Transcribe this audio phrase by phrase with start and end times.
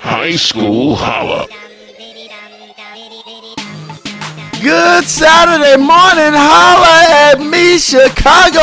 [0.00, 1.46] High School Holla.
[4.60, 8.58] Good Saturday morning, holla at me, Chicago!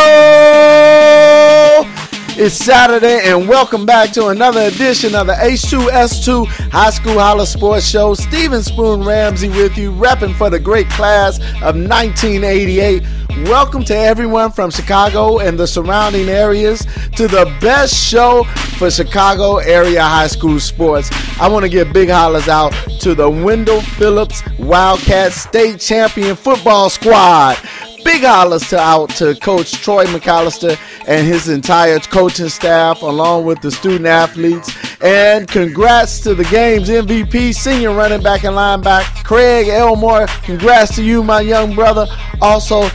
[2.37, 7.87] It's Saturday, and welcome back to another edition of the H2S2 High School Holla Sports
[7.87, 8.13] Show.
[8.13, 13.03] Stephen Spoon Ramsey with you, repping for the great class of 1988.
[13.43, 16.85] Welcome to everyone from Chicago and the surrounding areas
[17.17, 18.45] to the best show
[18.77, 21.09] for Chicago area high school sports.
[21.37, 26.89] I want to give big hollers out to the Wendell Phillips Wildcat State Champion Football
[26.89, 27.57] Squad.
[28.05, 33.59] Big hollers to out to Coach Troy McAllister and his entire coaching staff, along with
[33.61, 34.73] the student athletes.
[35.01, 40.25] And congrats to the game's MVP, senior running back and linebacker Craig Elmore.
[40.43, 42.05] Congrats to you, my young brother.
[42.41, 42.89] Also,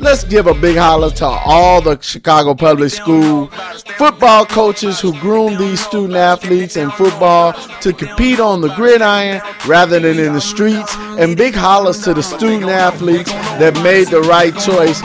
[0.00, 3.48] let's give a big holler to all the Chicago Public School
[3.96, 10.00] football coaches who groom these student athletes in football to compete on the gridiron rather
[10.00, 10.94] than in the streets.
[11.18, 15.00] And big hollers to the student athletes that made the right choice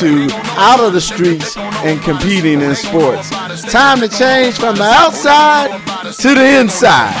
[0.00, 3.30] to out of the streets and competing in sports.
[3.70, 5.70] Time to change from the outside
[6.14, 7.14] to the inside,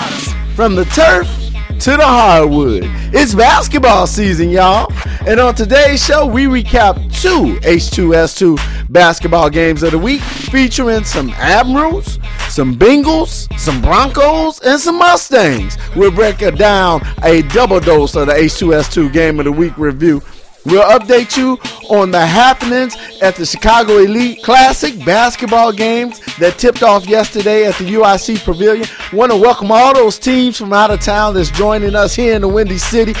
[0.54, 1.37] from the turf
[1.80, 2.82] to the hardwood.
[3.14, 4.92] It's basketball season, y'all.
[5.26, 11.30] And on today's show, we recap two H2S2 basketball games of the week featuring some
[11.30, 12.18] Admirals,
[12.48, 15.76] some Bengals, some Broncos, and some Mustangs.
[15.94, 20.20] We'll break down a double dose of the H2S2 game of the week review.
[20.64, 26.82] We'll update you on the happenings at the Chicago Elite Classic basketball games that tipped
[26.82, 28.86] off yesterday at the UIC Pavilion.
[29.12, 32.42] Want to welcome all those teams from out of town that's joining us here in
[32.42, 33.14] the Windy City.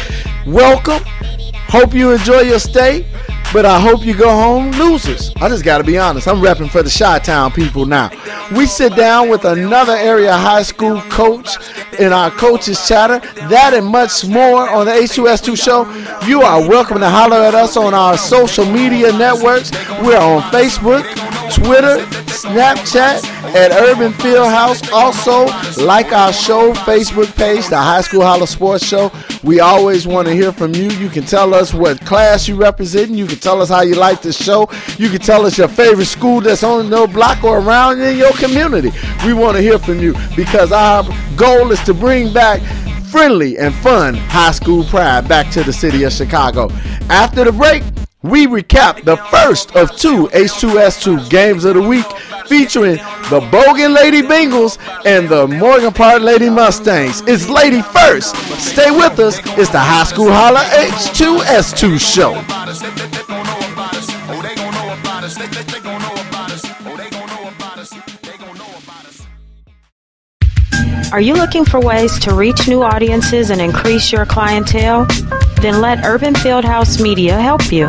[0.46, 1.02] Welcome.
[1.68, 3.06] Hope you enjoy your stay,
[3.52, 5.32] but I hope you go home losers.
[5.36, 6.28] I just got to be honest.
[6.28, 8.10] I'm repping for the Chi Town people now.
[8.54, 11.48] We sit down with another area high school coach
[11.98, 13.20] in our coaches chatter.
[13.48, 15.84] That and much more on the H2S2 show.
[16.26, 19.70] You are welcome to holler at us on our social media networks.
[20.02, 21.04] We're on Facebook,
[21.52, 24.90] Twitter, Snapchat at Urban Fieldhouse.
[24.92, 25.46] Also,
[25.82, 29.10] like our show Facebook page, the High School Holla Sports Show.
[29.42, 30.90] We always want to hear from you.
[30.90, 33.10] You can tell us what class you represent.
[33.10, 34.68] You can tell us how you like the show.
[34.98, 38.32] You can tell us your favorite school that's on your block or around in your
[38.32, 38.90] community.
[39.24, 41.04] We want to hear from you because our
[41.36, 42.60] goal is to bring back
[43.10, 46.68] friendly and fun high school pride back to the city of Chicago.
[47.08, 47.82] After the break,
[48.22, 52.06] we recap the first of two H2S2 games of the week
[52.46, 52.96] featuring
[53.30, 57.22] the Bogan Lady Bengals and the Morgan Park Lady Mustangs.
[57.28, 58.34] It's Lady First.
[58.58, 59.38] Stay with us.
[59.56, 62.34] It's the High School Holla H2S2 show.
[71.12, 75.06] Are you looking for ways to reach new audiences and increase your clientele?
[75.60, 77.88] Then let Urban Fieldhouse Media help you.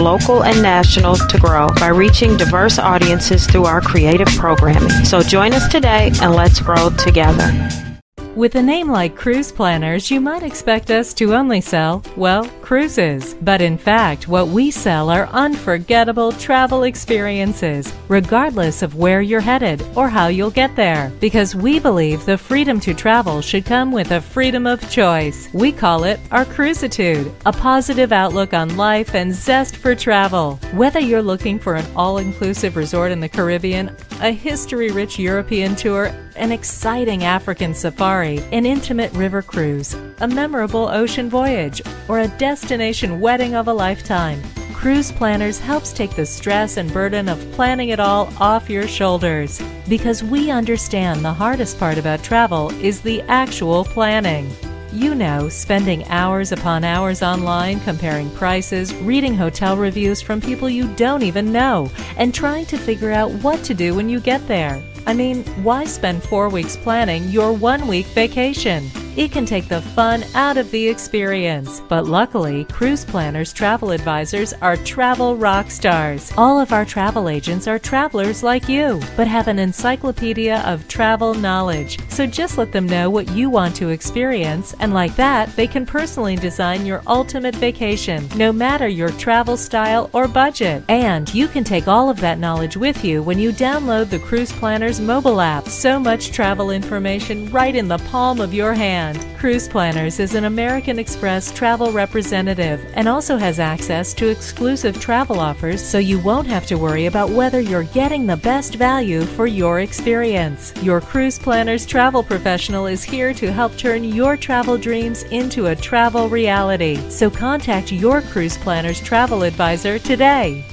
[0.00, 5.04] local and national, to grow by reaching diverse audiences through our creative programming.
[5.04, 7.95] So join us today and let's grow together.
[8.36, 13.32] With a name like Cruise Planners, you might expect us to only sell, well, cruises.
[13.32, 19.82] But in fact, what we sell are unforgettable travel experiences, regardless of where you're headed
[19.96, 21.10] or how you'll get there.
[21.18, 25.48] Because we believe the freedom to travel should come with a freedom of choice.
[25.54, 30.56] We call it our Cruisitude, a positive outlook on life and zest for travel.
[30.74, 35.74] Whether you're looking for an all inclusive resort in the Caribbean, a history rich European
[35.74, 42.28] tour, an exciting African safari, an intimate river cruise, a memorable ocean voyage, or a
[42.38, 44.42] destination wedding of a lifetime.
[44.72, 49.60] Cruise Planners helps take the stress and burden of planning it all off your shoulders
[49.88, 54.50] because we understand the hardest part about travel is the actual planning.
[54.92, 60.88] You know, spending hours upon hours online comparing prices, reading hotel reviews from people you
[60.94, 64.82] don't even know, and trying to figure out what to do when you get there.
[65.06, 68.90] I mean, why spend four weeks planning your one week vacation?
[69.16, 71.80] It can take the fun out of the experience.
[71.88, 76.32] But luckily, Cruise Planners Travel Advisors are travel rock stars.
[76.36, 81.32] All of our travel agents are travelers like you, but have an encyclopedia of travel
[81.32, 81.98] knowledge.
[82.10, 85.86] So just let them know what you want to experience, and like that, they can
[85.86, 90.84] personally design your ultimate vacation, no matter your travel style or budget.
[90.88, 94.52] And you can take all of that knowledge with you when you download the Cruise
[94.52, 95.68] Planners mobile app.
[95.68, 99.05] So much travel information right in the palm of your hand.
[99.36, 105.38] Cruise Planners is an American Express travel representative and also has access to exclusive travel
[105.38, 109.46] offers so you won't have to worry about whether you're getting the best value for
[109.46, 110.72] your experience.
[110.82, 115.76] Your Cruise Planners travel professional is here to help turn your travel dreams into a
[115.76, 116.96] travel reality.
[117.10, 120.64] So contact your Cruise Planners travel advisor today.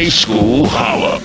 [0.00, 1.20] High School Holla.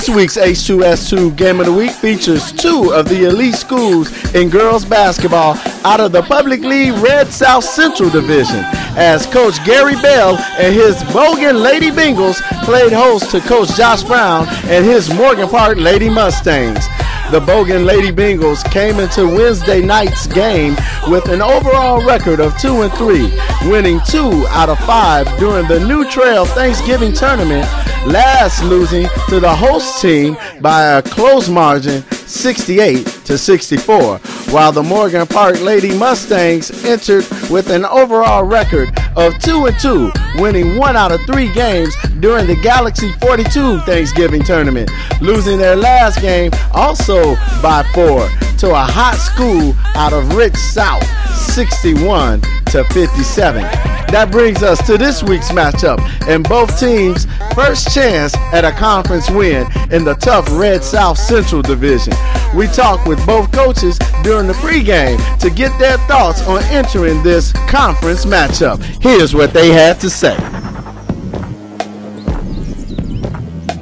[0.03, 4.83] This week's H2S2 Game of the Week features two of the elite schools in girls
[4.83, 5.55] basketball
[5.85, 8.65] out of the Public League Red South Central Division,
[8.97, 14.45] as Coach Gary Bell and his Bogan Lady Bengals played host to Coach Josh Brown
[14.65, 16.85] and his Morgan Park Lady Mustangs.
[17.33, 20.75] The Bogan Lady Bengals came into Wednesday night's game
[21.07, 25.79] with an overall record of 2 and 3, winning 2 out of 5 during the
[25.79, 27.65] New Trier Thanksgiving tournament,
[28.05, 34.17] last losing to the host team by a close margin 68 to 64,
[34.51, 40.11] while the Morgan Park Lady Mustangs entered with an overall record of 2 and 2,
[40.39, 44.89] winning 1 out of 3 games during the Galaxy 42 Thanksgiving tournament,
[45.21, 48.27] losing their last game also by 4
[48.57, 51.05] to a hot school out of Rich South,
[51.35, 54.02] 61 to 57.
[54.13, 57.25] That brings us to this week's matchup and both teams'
[57.55, 62.13] first chance at a conference win in the tough Red South Central Division.
[62.55, 67.53] We talked with both coaches during the pregame to get their thoughts on entering this
[67.67, 68.83] conference matchup.
[69.01, 70.35] Here's what they had to say.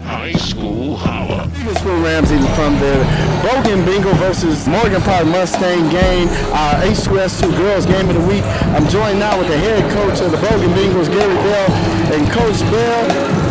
[0.02, 1.52] High School Holla.
[1.76, 3.21] Spoon Ramsey from the
[3.52, 8.44] Bogan Bengal versus Morgan Park Mustang game, our H2S2 Girls Game of the Week.
[8.72, 11.68] I'm joined now with the head coach of the Bogan Bengals, Gary Bell.
[12.16, 13.04] And Coach Bell,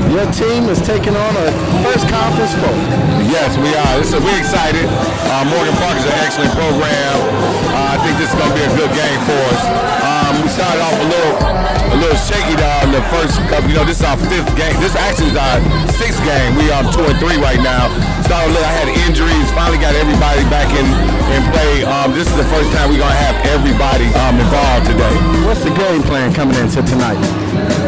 [0.08, 1.52] your team is taking on a
[1.84, 2.80] first conference foe.
[3.28, 4.00] Yes, we are.
[4.00, 4.88] Is, we're excited.
[4.88, 7.16] Uh, Morgan Park is an excellent program.
[7.68, 9.99] Uh, I think this is going to be a good game for us.
[10.60, 13.72] We started off a little, a little shaky in the first couple.
[13.72, 14.76] You know, this is our fifth game.
[14.76, 15.56] This actually is our
[15.96, 16.52] sixth game.
[16.60, 17.88] We are two and three right now.
[18.28, 18.68] Started a little.
[18.68, 19.48] I had injuries.
[19.56, 20.84] Finally got everybody back in
[21.32, 21.80] in play.
[21.88, 25.14] Um, this is the first time we're going to have everybody um, involved today.
[25.48, 27.16] What's the game plan coming into tonight?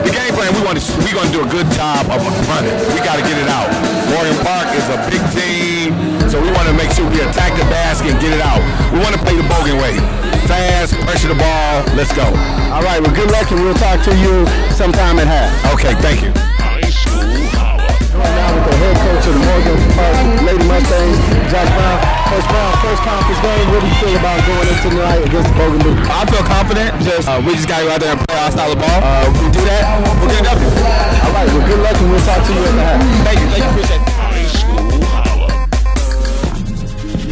[0.08, 2.72] The game plan, we want to we're going to do a good job of running.
[2.96, 3.68] We got to get it out.
[4.08, 5.92] Morgan Park is a big team,
[6.32, 8.56] so we want to make sure we attack the basket and get it out.
[8.88, 10.00] We want to play the Bogan way.
[10.48, 11.84] Fast, pressure the ball.
[11.92, 12.24] Let's go.
[12.72, 15.52] All right, well, good luck, and we'll talk to you sometime at half.
[15.76, 16.32] Okay, thank you.
[16.56, 17.20] High School
[17.52, 17.84] Holla.
[18.16, 20.16] Right now with the head coach of the Morgan Park
[20.48, 21.20] Lady Mustangs,
[21.52, 22.00] Josh Brown.
[22.32, 25.56] Coach Brown, first conference game, what do you feel about going into tonight against the
[25.60, 26.08] Bogan Bengals?
[26.16, 26.90] I feel confident.
[27.04, 28.98] Just uh, we just got to go out there and play our style of ball.
[29.04, 29.84] Uh, if we do that,
[30.16, 30.64] we'll get a W.
[30.64, 33.04] All right, well, good luck, and we'll talk to you at the half.
[33.20, 33.48] Thank you.
[33.52, 33.72] Thank you.
[33.76, 34.11] Appreciate it.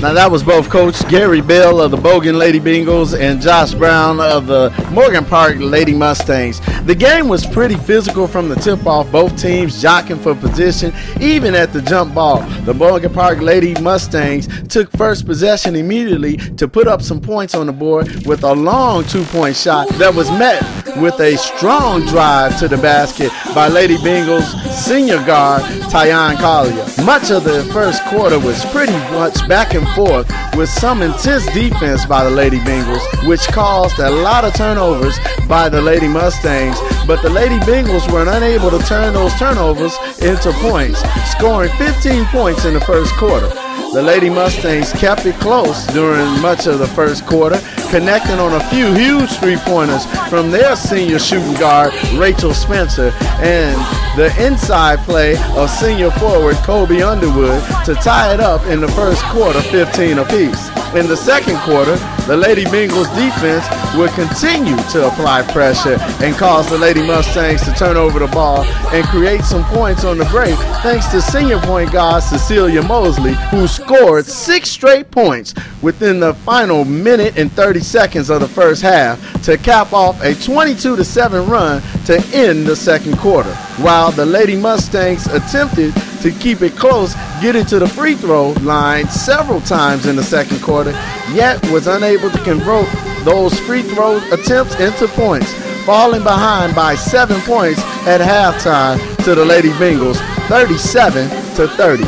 [0.00, 4.18] Now that was both Coach Gary Bell of the Bogan Lady Bengals and Josh Brown
[4.18, 6.58] of the Morgan Park Lady Mustangs.
[6.86, 11.54] The game was pretty physical from the tip off, both teams jockeying for position, even
[11.54, 12.40] at the jump ball.
[12.64, 17.66] The Morgan Park Lady Mustangs took first possession immediately to put up some points on
[17.66, 20.62] the board with a long two point shot that was met
[20.96, 26.86] with a strong drive to the basket by Lady Bengals senior guard Tyan Collier.
[27.04, 32.04] Much of the first quarter was pretty much back and forth with some intense defense
[32.06, 35.18] by the Lady Bengals, which caused a lot of turnovers
[35.48, 40.52] by the Lady Mustangs, but the Lady Bengals were unable to turn those turnovers into
[40.54, 43.69] points, scoring 15 points in the first quarter.
[43.92, 48.64] The Lady Mustangs kept it close during much of the first quarter, connecting on a
[48.70, 53.10] few huge three pointers from their senior shooting guard, Rachel Spencer,
[53.42, 53.76] and
[54.16, 59.24] the inside play of senior forward Kobe Underwood to tie it up in the first
[59.24, 60.68] quarter, 15 apiece.
[60.94, 61.96] In the second quarter,
[62.30, 67.72] the Lady Bengals defense would continue to apply pressure and cause the Lady Mustangs to
[67.72, 71.90] turn over the ball and create some points on the break thanks to senior point
[71.90, 78.30] guard Cecilia Mosley, who scored six straight points within the final minute and 30 seconds
[78.30, 83.16] of the first half to cap off a 22 7 run to end the second
[83.18, 83.54] quarter.
[83.78, 89.08] While the Lady Mustangs attempted to keep it close, getting to the free throw line
[89.08, 90.90] several times in the second quarter,
[91.32, 92.88] yet was unable to convert
[93.24, 95.52] those free throw attempts into points,
[95.84, 102.04] falling behind by seven points at halftime to the Lady Bengals, 37 to 30.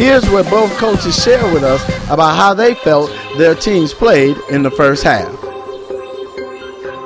[0.00, 4.62] Here's what both coaches share with us about how they felt their teams played in
[4.62, 5.45] the first half.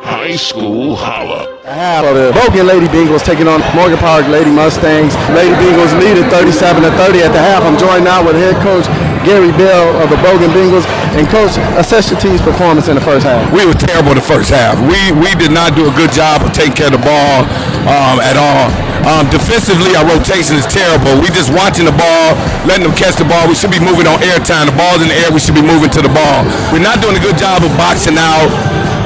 [0.01, 1.61] High School Holla.
[1.65, 5.13] half of the Bogan Lady Bengals taking on Morgan Park Lady Mustangs.
[5.37, 7.63] Lady Bengals leading 37 to 30 at the half.
[7.63, 8.89] I'm joined now with head coach
[9.29, 10.89] Gary Bell of the Bogan Bengals.
[11.15, 13.45] And coach, assess your team's performance in the first half.
[13.53, 14.81] We were terrible the first half.
[14.89, 17.45] We we did not do a good job of taking care of the ball
[17.85, 18.73] um, at all.
[19.01, 21.17] Um, defensively, our rotation is terrible.
[21.25, 22.37] We just watching the ball,
[22.69, 23.49] letting them catch the ball.
[23.49, 24.69] We should be moving on air time.
[24.69, 25.33] The ball's in the air.
[25.33, 26.45] We should be moving to the ball.
[26.69, 28.49] We're not doing a good job of boxing out.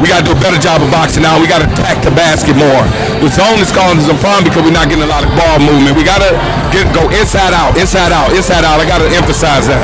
[0.03, 1.39] We got to do a better job of boxing out.
[1.39, 2.83] We got to attack the basket more.
[3.23, 5.59] The zone is causing us some problem because we're not getting a lot of ball
[5.61, 5.95] movement.
[5.95, 6.31] We got to
[6.75, 8.83] get go inside out, inside out, inside out.
[8.83, 9.83] I got to emphasize that.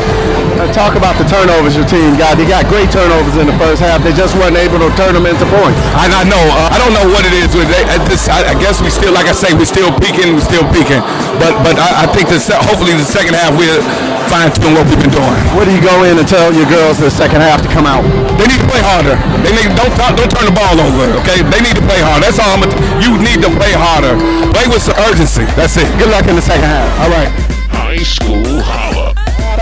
[0.61, 2.37] Uh, talk about the turnovers your team got.
[2.37, 4.05] They got great turnovers in the first half.
[4.05, 5.79] They just weren't able to turn them into points.
[5.97, 6.43] I, I know.
[6.53, 7.49] Uh, I don't know what it is.
[7.57, 7.87] With it.
[7.89, 7.97] I,
[8.29, 10.37] I, I guess we still, like I say, we're still peaking.
[10.37, 11.01] We're still peaking.
[11.41, 13.81] But but I, I think hopefully the second half we'll
[14.29, 15.41] fine tune what we've been doing.
[15.57, 17.87] What do you go in and tell your girls in the second half to come
[17.89, 18.05] out?
[18.41, 19.21] They need to play harder.
[19.45, 21.13] They need don't don't turn the ball over.
[21.21, 22.25] Okay, they need to play harder.
[22.25, 22.57] That's all.
[22.57, 22.65] I'm.
[23.05, 24.17] You need to play harder.
[24.49, 25.45] Play with some urgency.
[25.61, 25.85] That's it.
[26.01, 26.89] Good luck in the second half.
[27.05, 27.29] All right.
[27.69, 28.90] High School.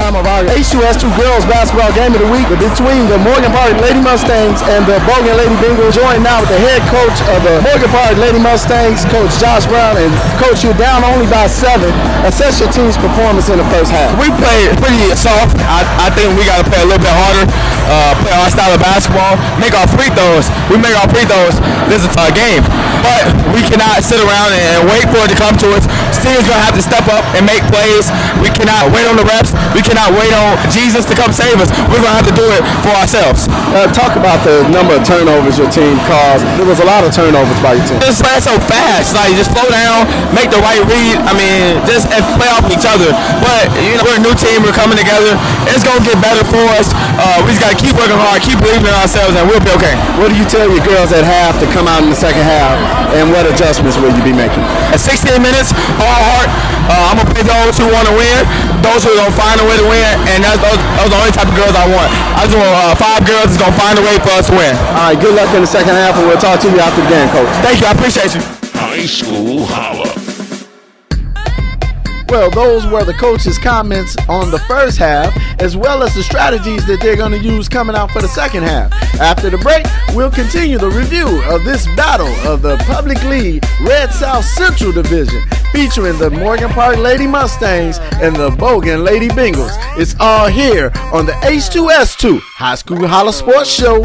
[0.08, 4.00] Time of our H2S2 girls basketball game of the week between the Morgan Park Lady
[4.00, 5.92] Mustangs and the Bogan Lady Bengals.
[5.92, 10.00] Joined now with the head coach of the Morgan Park Lady Mustangs, Coach Josh Brown.
[10.00, 10.08] And
[10.40, 11.92] Coach, you're down only by seven.
[12.24, 14.08] Assess your team's performance in the first half.
[14.16, 15.60] We played pretty soft.
[15.68, 17.44] I, I think we got to play a little bit harder.
[17.88, 19.36] Uh, play our style of basketball.
[19.60, 20.48] Make our free throws.
[20.72, 21.60] We make our free throws.
[21.92, 22.64] This is a game,
[23.04, 25.84] but we cannot sit around and wait for it to come to us.
[26.12, 28.12] Steve's gonna have to step up and make plays.
[28.44, 29.56] We cannot wait on the reps.
[29.72, 31.70] We cannot wait on Jesus to come save us.
[31.90, 33.50] We're gonna have to do it for ourselves.
[33.74, 36.46] Uh, talk about the number of turnovers your team caused.
[36.54, 37.98] There was a lot of turnovers by your team.
[37.98, 39.18] Just play so fast.
[39.18, 41.18] Like just slow down, make the right read.
[41.26, 43.10] I mean, just and play off each other.
[43.42, 44.62] But you know, we're a new team.
[44.62, 45.34] We're coming together.
[45.74, 46.94] It's gonna get better for us.
[47.18, 49.98] Uh, we just gotta keep working hard, keep believing in ourselves, and we'll be okay.
[50.22, 52.78] What do you tell your girls at half to come out in the second half,
[53.16, 54.62] and what adjustments will you be making?
[54.94, 56.77] At 16 minutes, all heart.
[56.88, 58.40] Uh, I'm gonna play those who want to win,
[58.80, 61.20] those who are gonna find a way to win, and that's those, those are the
[61.20, 62.08] only type of girls I want.
[62.32, 64.72] I just want uh, five girls that's gonna find a way for us to win.
[64.96, 67.10] All right, good luck in the second half, and we'll talk to you after the
[67.12, 67.48] game, coach.
[67.60, 68.40] Thank you, I appreciate you.
[68.72, 70.07] High School Holla.
[72.28, 76.86] Well, those were the coach's comments on the first half, as well as the strategies
[76.86, 78.92] that they're going to use coming out for the second half.
[79.18, 84.10] After the break, we'll continue the review of this battle of the Public League Red
[84.12, 85.42] South Central Division,
[85.72, 89.74] featuring the Morgan Park Lady Mustangs and the Bogan Lady Bengals.
[89.98, 94.04] It's all here on the H2S2 High School Holla Sports Show.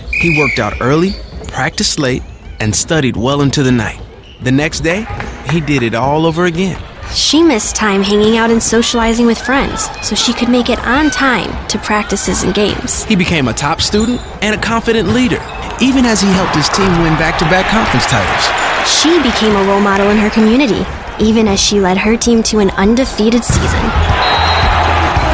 [0.21, 1.13] He worked out early,
[1.47, 2.21] practiced late,
[2.59, 3.99] and studied well into the night.
[4.43, 5.07] The next day,
[5.49, 6.79] he did it all over again.
[7.11, 11.09] She missed time hanging out and socializing with friends so she could make it on
[11.09, 13.03] time to practices and games.
[13.05, 15.41] He became a top student and a confident leader,
[15.81, 18.45] even as he helped his team win back to back conference titles.
[18.87, 20.85] She became a role model in her community,
[21.19, 23.85] even as she led her team to an undefeated season.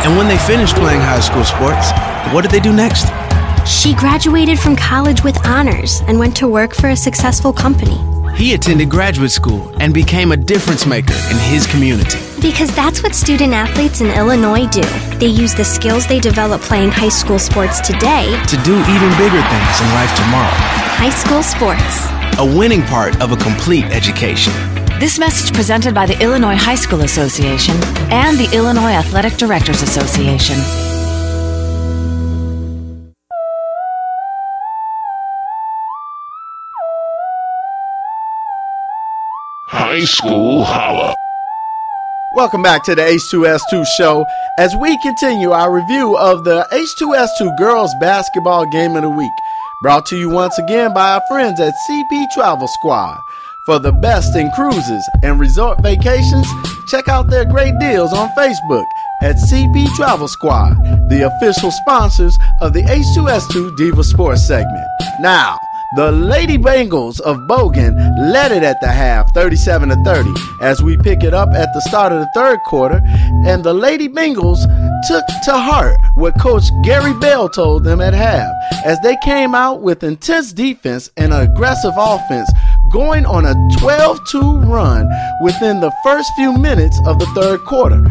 [0.07, 1.91] And when they finished playing high school sports,
[2.33, 3.11] what did they do next?
[3.67, 7.97] She graduated from college with honors and went to work for a successful company.
[8.37, 12.17] He attended graduate school and became a difference maker in his community.
[12.41, 14.83] Because that's what student athletes in Illinois do.
[15.17, 19.43] They use the skills they develop playing high school sports today to do even bigger
[19.43, 20.55] things in life tomorrow.
[20.95, 22.07] High school sports.
[22.39, 24.53] A winning part of a complete education.
[24.97, 27.75] This message presented by the Illinois High School Association
[28.11, 30.86] and the Illinois Athletic Directors Association.
[40.05, 41.15] School Holla.
[42.35, 44.25] Welcome back to the H2S2 show
[44.59, 49.31] as we continue our review of the H2S2 Girls Basketball Game of the Week.
[49.81, 53.17] Brought to you once again by our friends at CP Travel Squad.
[53.65, 56.47] For the best in cruises and resort vacations,
[56.87, 58.85] check out their great deals on Facebook
[59.21, 60.75] at CP Travel Squad,
[61.09, 64.87] the official sponsors of the H2S2 Diva Sports segment.
[65.19, 65.59] Now,
[65.95, 67.95] the Lady Bengals of Bogan
[68.33, 71.79] led it at the half, 37 to 30, as we pick it up at the
[71.81, 73.01] start of the third quarter,
[73.45, 74.59] and the Lady Bengals
[75.07, 78.51] took to heart what Coach Gary Bell told them at half,
[78.85, 82.51] as they came out with intense defense and aggressive offense,
[82.91, 85.09] going on a 12 2 run
[85.41, 88.01] within the first few minutes of the third quarter,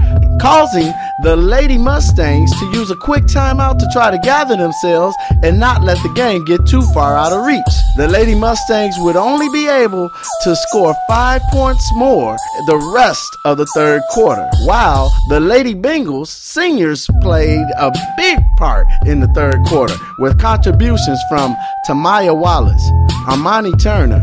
[0.40, 0.92] causing
[1.22, 5.82] the Lady Mustangs to use a quick timeout to try to gather themselves and not
[5.82, 7.62] let the game get too far out of reach.
[7.96, 10.10] The Lady Mustangs would only be able
[10.42, 16.28] to score five points more the rest of the third quarter, while the Lady Bengals
[16.28, 21.56] seniors played a big part in the third quarter with contributions from
[21.88, 22.90] Tamaya Wallace,
[23.26, 24.22] Armani Turner,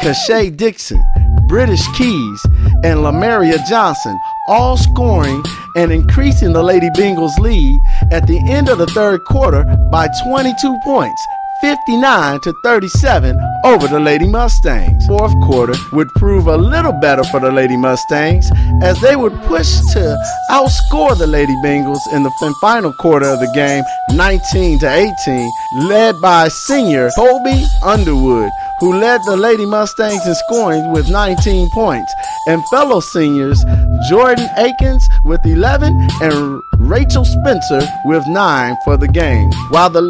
[0.00, 1.04] Kashay Dixon,
[1.48, 2.44] British Keys,
[2.84, 5.42] and Lamaria Johnson, all scoring
[5.76, 7.80] and increasing the Lady Bengals lead
[8.12, 11.20] at the end of the third quarter by 22 points.
[11.60, 15.04] 59 to 37 over the Lady Mustangs.
[15.06, 18.48] Fourth quarter would prove a little better for the Lady Mustangs
[18.80, 20.16] as they would push to
[20.52, 22.30] outscore the Lady Bengals in the
[22.60, 23.82] final quarter of the game
[24.16, 25.50] 19 to 18,
[25.88, 32.12] led by senior Colby Underwood who led the Lady Mustangs in scoring with 19 points,
[32.46, 33.64] and fellow seniors
[34.08, 39.50] Jordan Akins with 11 and Rachel Spencer with 9 for the game.
[39.70, 40.02] While the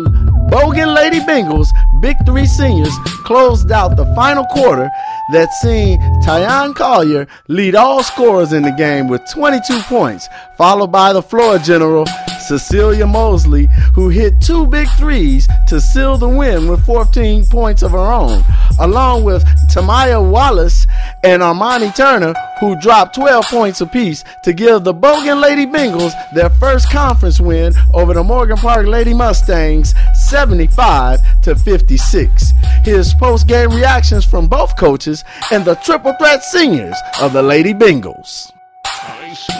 [0.51, 1.69] Bogan Lady Bengals
[2.01, 4.89] Big Three seniors closed out the final quarter
[5.33, 11.13] that seen Tyon Collier lead all scorers in the game with 22 points, followed by
[11.13, 12.07] the floor general
[12.49, 17.91] Cecilia Mosley, who hit two big threes to seal the win with 14 points of
[17.91, 18.43] her own,
[18.81, 20.87] along with Tamaya Wallace
[21.23, 26.49] and Armani Turner, who dropped 12 points apiece to give the Bogan Lady Bengals their
[26.49, 29.93] first conference win over the Morgan Park Lady Mustangs
[30.31, 32.53] 75 to 56.
[32.83, 38.51] Here's post-game reactions from both coaches and the triple threat seniors of the Lady Bengals.
[38.87, 39.58] Holla.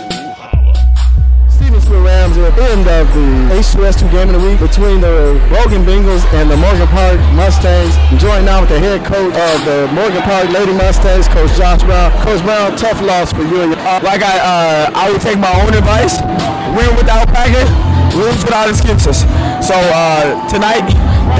[1.97, 6.21] Rams at the end of the H2S2 game of the week between the Bogan Bengals
[6.37, 7.97] and the Morgan Park Mustangs.
[8.13, 11.81] I'm joined now with the head coach of the Morgan Park Lady Mustangs, Coach Josh
[11.89, 12.13] Brown.
[12.21, 13.73] Coach Brown, tough loss for you.
[13.73, 16.21] Uh, like I, uh, I would take my own advice.
[16.77, 17.65] Win without packing,
[18.13, 19.25] lose without excuses.
[19.65, 20.85] So uh, tonight,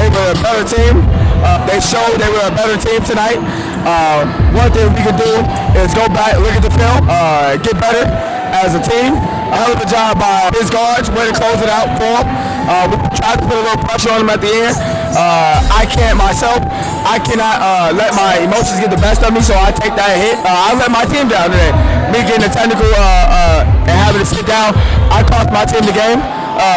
[0.01, 1.05] they were a better team.
[1.45, 3.37] Uh, they showed they were a better team tonight.
[3.85, 4.25] Uh,
[4.57, 5.33] one thing we could do
[5.77, 8.09] is go back, look at the film, uh, get better
[8.51, 9.38] as a team.
[9.49, 12.27] A hell of a job by his guards, way to close it out for him.
[12.69, 14.77] Uh, we tried to put a little pressure on him at the end.
[15.17, 16.61] Uh, I can't myself.
[17.09, 20.21] I cannot uh, let my emotions get the best of me, so I take that
[20.21, 20.37] hit.
[20.45, 21.73] Uh, I let my team down today.
[22.13, 24.77] Me getting the technical uh, uh, and having to sit down,
[25.09, 26.21] I cost my team the game.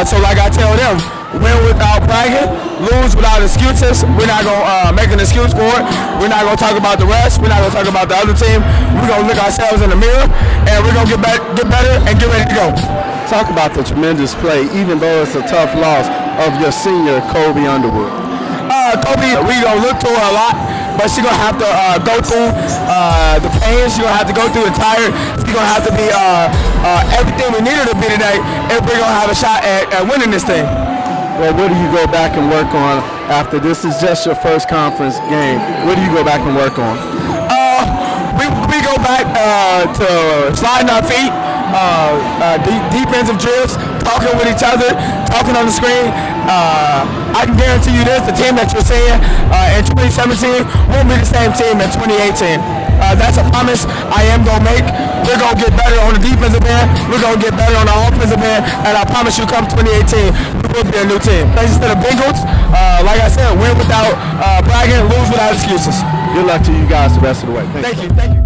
[0.08, 0.96] So like I tell them,
[1.38, 2.48] win without bragging,
[2.84, 4.04] lose without excuses.
[4.20, 5.84] We're not gonna uh, make an excuse for it.
[6.20, 7.40] We're not gonna talk about the rest.
[7.40, 8.60] We're not gonna talk about the other team.
[9.00, 10.28] We're gonna look ourselves in the mirror
[10.68, 12.68] and we're gonna get, be- get better and get ready to go.
[13.32, 16.10] Talk about the tremendous play, even though it's a tough loss
[16.44, 18.12] of your senior Kobe Underwood.
[18.68, 20.56] Uh, Kobe, we gonna look to her a lot,
[21.00, 22.52] but she gonna have to uh, go through
[22.92, 23.88] uh, the pain.
[23.88, 25.16] She gonna have to go through the tired.
[25.48, 26.52] She gonna have to be uh,
[26.84, 28.36] uh, everything we needed to be today
[28.72, 30.68] if we're gonna have a shot at, at winning this thing.
[31.42, 33.02] Well, what do you go back and work on
[33.34, 35.58] after this is just your first conference game?
[35.90, 36.94] What do you go back and work on?
[37.50, 37.82] Uh,
[38.38, 41.34] we, we go back uh, to sliding our feet,
[41.74, 42.14] uh,
[42.46, 42.62] uh,
[42.94, 43.74] defensive drills,
[44.06, 44.94] talking with each other,
[45.26, 46.14] talking on the screen.
[46.46, 49.18] Uh, I can guarantee you this: the team that you're seeing
[49.50, 50.62] uh, in 2017
[50.94, 52.81] won't be the same team in 2018.
[53.02, 53.84] Uh, that's a promise
[54.14, 54.86] I am gonna make.
[55.26, 56.88] We're gonna get better on the defensive end.
[57.10, 60.68] We're gonna get better on the offensive end, and I promise you, come 2018, we
[60.72, 61.50] will be a new team.
[61.58, 62.40] Thanks to the Bengals.
[62.72, 65.98] Uh, like I said, win without uh, bragging, lose without excuses.
[66.34, 67.66] Good luck to you guys the rest of the way.
[67.82, 68.10] Thank you.
[68.10, 68.41] Thank you.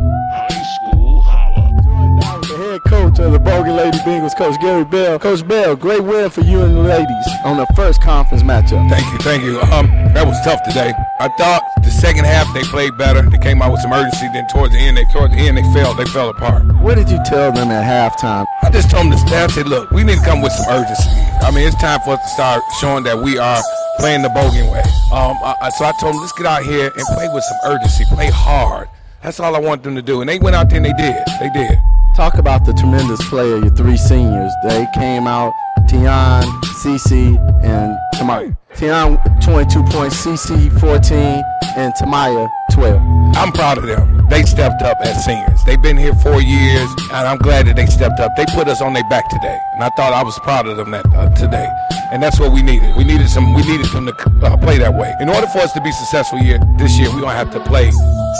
[3.20, 5.18] Of the Bogan Lady Bengals, Coach Gary Bell.
[5.20, 8.90] Coach Bell, great win for you and the ladies on the first conference matchup.
[8.90, 9.60] Thank you, thank you.
[9.72, 10.92] Um, that was tough today.
[11.20, 13.22] I thought the second half they played better.
[13.30, 14.28] They came out with some urgency.
[14.34, 15.94] Then towards the end, they towards the end they fell.
[15.94, 16.64] They fell apart.
[16.82, 18.46] What did you tell them at halftime?
[18.64, 21.10] I just told them the staff said, look, we need to come with some urgency.
[21.42, 23.62] I mean, it's time for us to start showing that we are
[24.00, 24.84] playing the Bogan way.
[25.12, 27.58] Um, I, I- so I told them, let's get out here and play with some
[27.72, 28.88] urgency, play hard.
[29.24, 30.22] That's all I want them to do.
[30.22, 31.18] And they went out there and they did.
[31.40, 31.80] They did.
[32.16, 34.54] Talk about the tremendous play of your three seniors.
[34.64, 35.52] They came out,
[35.90, 36.48] Tian,
[36.80, 38.56] Cece, and Tamaya.
[38.78, 41.44] Tian, 22 points, Cece, 14,
[41.76, 43.02] and Tamaya, 12.
[43.36, 44.26] I'm proud of them.
[44.30, 45.60] They stepped up as seniors.
[45.66, 48.32] They've been here four years, and I'm glad that they stepped up.
[48.38, 50.92] They put us on their back today, and I thought I was proud of them
[50.92, 51.68] that uh, today.
[52.14, 52.96] And that's what we needed.
[52.96, 53.54] We needed some.
[53.54, 55.14] We needed them to uh, play that way.
[55.20, 57.88] In order for us to be successful year this year, we gonna have to play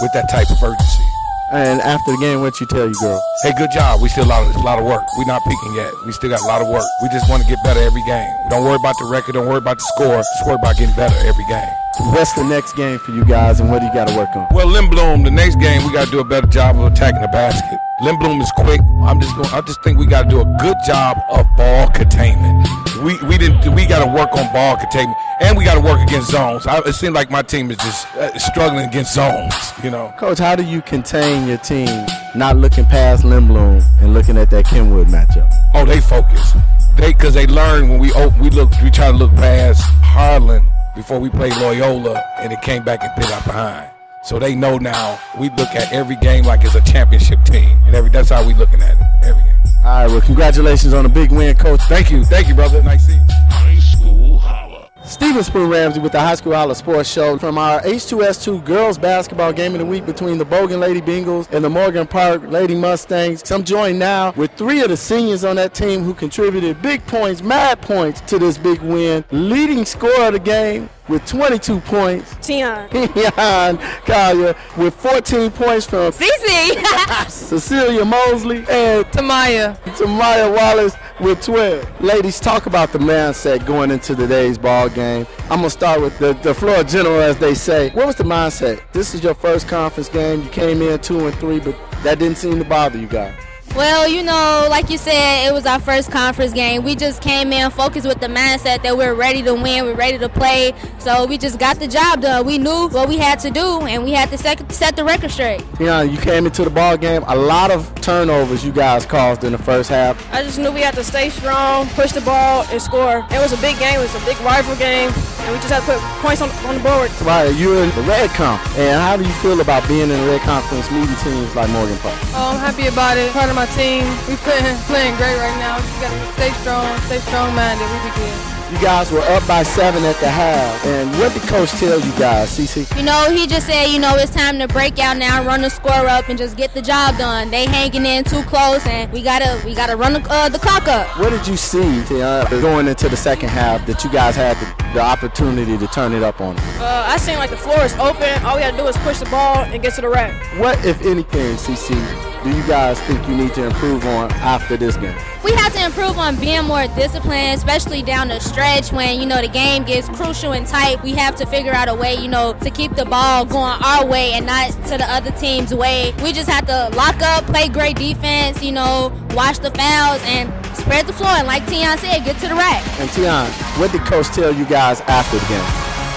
[0.02, 1.05] with that type of urgency.
[1.52, 3.22] And after the game, what you tell you, girl?
[3.44, 4.02] Hey, good job.
[4.02, 5.04] We still a lot of, a lot of work.
[5.18, 5.94] We're not peaking yet.
[6.06, 6.86] We still got a lot of work.
[7.04, 8.28] We just want to get better every game.
[8.50, 9.34] Don't worry about the record.
[9.34, 10.18] Don't worry about the score.
[10.18, 11.85] Just worry about getting better every game.
[12.00, 14.48] What's the next game for you guys, and what do you got to work on?
[14.52, 17.30] Well, Lindblom, the next game we got to do a better job of attacking the
[17.30, 17.80] basket.
[18.02, 18.82] Lindblom is quick.
[19.06, 19.48] I'm just going.
[19.54, 22.68] I just think we got to do a good job of ball containment.
[23.02, 23.74] We we didn't.
[23.74, 26.68] We got to work on ball containment, and we got to work against zones.
[26.68, 29.54] I, it seems like my team is just uh, struggling against zones.
[29.82, 30.14] You know.
[30.18, 32.06] Coach, how do you contain your team
[32.36, 35.50] not looking past Lindblom and looking at that Kenwood matchup?
[35.74, 36.52] Oh, they focus.
[36.98, 38.72] They because they learn when we open, we look.
[38.84, 43.12] We try to look past Harlan before we played Loyola, and it came back and
[43.16, 43.90] put out behind.
[44.24, 45.20] So they know now.
[45.40, 48.54] We look at every game like it's a championship team, and every that's how we
[48.56, 49.04] looking at it.
[49.24, 49.54] Every game.
[49.86, 51.82] All right, well, congratulations on a big win, Coach.
[51.84, 52.82] Thank you, thank you, brother.
[52.82, 53.26] Nice seeing you.
[53.30, 54.65] High School Holla.
[55.08, 59.54] Stephen Spoon Ramsey with the High School Holla Sports Show from our H2S2 girls basketball
[59.54, 63.52] game of the week between the Bogan Lady Bengals and the Morgan Park Lady Mustangs.
[63.52, 67.44] I'm joined now with three of the seniors on that team who contributed big points,
[67.44, 69.24] mad points to this big win.
[69.30, 72.36] Leading scorer of the game with 22 points.
[72.46, 72.90] Tian.
[72.90, 77.30] Keon Collier with 14 points from Cece.
[77.30, 79.78] Cecilia Mosley and Tamaya.
[79.96, 82.02] Tamaya Wallace with 12.
[82.02, 85.26] Ladies, talk about the mindset going into today's ball game.
[85.44, 87.90] I'm gonna start with the, the floor general, as they say.
[87.92, 88.82] What was the mindset?
[88.92, 90.42] This is your first conference game.
[90.44, 93.45] You came in two and three, but that didn't seem to bother you guys.
[93.76, 96.84] Well, you know, like you said, it was our first conference game.
[96.84, 100.18] We just came in focused with the mindset that we're ready to win, we're ready
[100.18, 100.74] to play.
[101.00, 102.46] So we just got the job done.
[102.46, 105.30] We knew what we had to do, and we had to set, set the record
[105.30, 105.62] straight.
[105.78, 107.24] Yeah, you came into the ball game.
[107.28, 110.16] A lot of turnovers you guys caused in the first half.
[110.34, 113.28] I just knew we had to stay strong, push the ball, and score.
[113.30, 114.00] It was a big game.
[114.00, 116.76] It was a big rival game, and we just had to put points on, on
[116.76, 117.12] the board.
[117.22, 118.66] Right, you're in the red comp.
[118.78, 121.98] And how do you feel about being in the red conference meeting teams like Morgan
[121.98, 122.18] Park?
[122.32, 123.34] Oh, I'm happy about it.
[123.34, 124.04] Part of my team.
[124.28, 125.78] We playing playing great right now.
[125.78, 127.88] We just gotta stay strong, stay strong minded.
[127.90, 128.55] We be good.
[128.76, 130.86] You guys were up by seven at the half.
[130.86, 132.86] And what did coach tell you guys, CC?
[132.98, 135.70] You know, he just said, you know, it's time to break out now, run the
[135.70, 137.50] score up, and just get the job done.
[137.50, 140.90] They hanging in too close, and we gotta we gotta run the, uh, the clock
[140.90, 141.08] up.
[141.18, 144.94] What did you see uh, going into the second half that you guys had the,
[144.96, 146.58] the opportunity to turn it up on?
[146.60, 148.44] Uh, I seen like the floor is open.
[148.44, 150.34] All we gotta do is push the ball and get to the rack.
[150.60, 151.96] What, if anything, CC,
[152.44, 155.16] do you guys think you need to improve on after this game?
[155.46, 159.40] We have to improve on being more disciplined, especially down the stretch when, you know,
[159.44, 161.04] the game gets crucial and tight.
[161.04, 164.08] We have to figure out a way, you know, to keep the ball going our
[164.08, 166.16] way and not to the other team's way.
[166.24, 170.50] We just have to lock up, play great defense, you know, watch the fouls, and
[170.76, 171.30] spread the floor.
[171.38, 172.82] And like Tion said, get to the rack.
[173.00, 173.46] And Tion,
[173.78, 175.70] what did coach tell you guys after the game?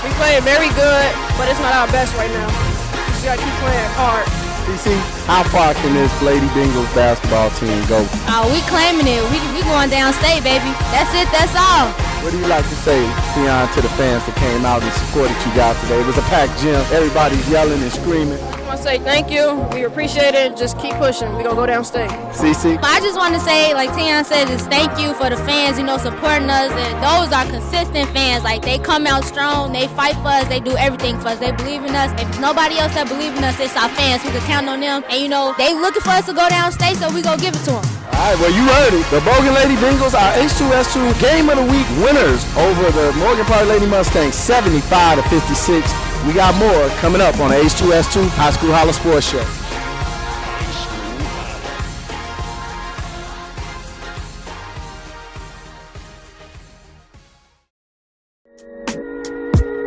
[0.09, 2.49] We played very good, but it's not our best right now.
[2.49, 4.25] We just gotta keep playing hard.
[4.65, 8.01] CC, how far can this Lady Bengals basketball team go?
[8.33, 9.21] Oh, we claiming it.
[9.29, 10.73] We, we going downstate, baby.
[10.89, 11.29] That's it.
[11.31, 11.93] That's all.
[12.25, 12.99] What do you like to say,
[13.37, 16.01] Tion, to the fans that came out and supported you guys today?
[16.01, 16.81] It was a packed gym.
[16.91, 18.41] Everybody's yelling and screaming.
[18.69, 19.57] I want to say thank you.
[19.73, 20.57] We appreciate it.
[20.57, 21.33] Just keep pushing.
[21.33, 22.11] We're gonna go downstate.
[22.35, 22.77] CC?
[22.83, 25.85] I just want to say, like Tion said, is thank you for the fans, you
[25.85, 26.69] know, supporting us.
[26.73, 28.45] And those are consistent fans.
[28.45, 31.39] Like they come out strong, they fight for us, they do everything for us.
[31.39, 32.13] They believe in us.
[32.21, 34.23] If it's nobody else that believe in us, it's our fans.
[34.25, 35.03] We can count on them.
[35.09, 37.65] And you know, they looking for us to go downstate, so we gonna give it
[37.67, 37.85] to them.
[38.19, 39.05] All right, well, you heard it.
[39.11, 43.67] The Bogan Lady Bengals are H2S2 Game of the Week winners over the Morgan Park
[43.69, 45.93] Lady Mustangs 75 to 56.
[46.27, 49.45] We got more coming up on the H2S2 High School Holla Sports Show.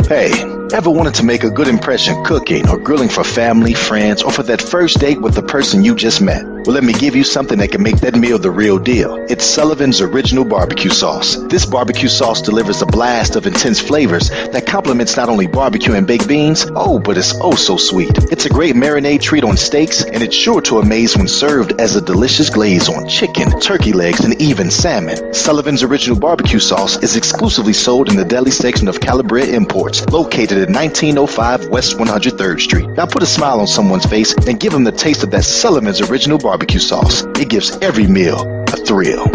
[0.07, 4.31] Hey, ever wanted to make a good impression cooking or grilling for family, friends, or
[4.31, 6.50] for that first date with the person you just met?
[6.63, 9.15] Well, let me give you something that can make that meal the real deal.
[9.31, 11.37] It's Sullivan's Original Barbecue Sauce.
[11.49, 16.05] This barbecue sauce delivers a blast of intense flavors that complements not only barbecue and
[16.05, 18.11] baked beans, oh, but it's oh so sweet.
[18.31, 21.95] It's a great marinade treat on steaks, and it's sure to amaze when served as
[21.95, 25.33] a delicious glaze on chicken, turkey legs, and even salmon.
[25.33, 30.59] Sullivan's Original Barbecue Sauce is exclusively sold in the deli section of Calabria Imports, located
[30.59, 32.87] at 1905 West 103rd Street.
[32.89, 36.01] Now put a smile on someone's face and give them the taste of that Sullivan's
[36.01, 37.23] Original Barbecue Barbecue sauce.
[37.39, 39.25] It gives every meal a thrill.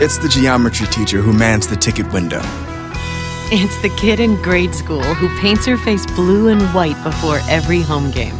[0.00, 2.40] It's the geometry teacher who mans the ticket window.
[3.52, 7.82] It's the kid in grade school who paints her face blue and white before every
[7.82, 8.32] home game.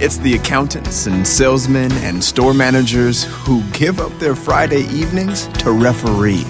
[0.00, 5.70] It's the accountants and salesmen and store managers who give up their Friday evenings to
[5.70, 6.44] referee.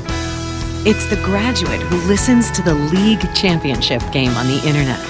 [0.86, 5.00] It's the graduate who listens to the league championship game on the internet.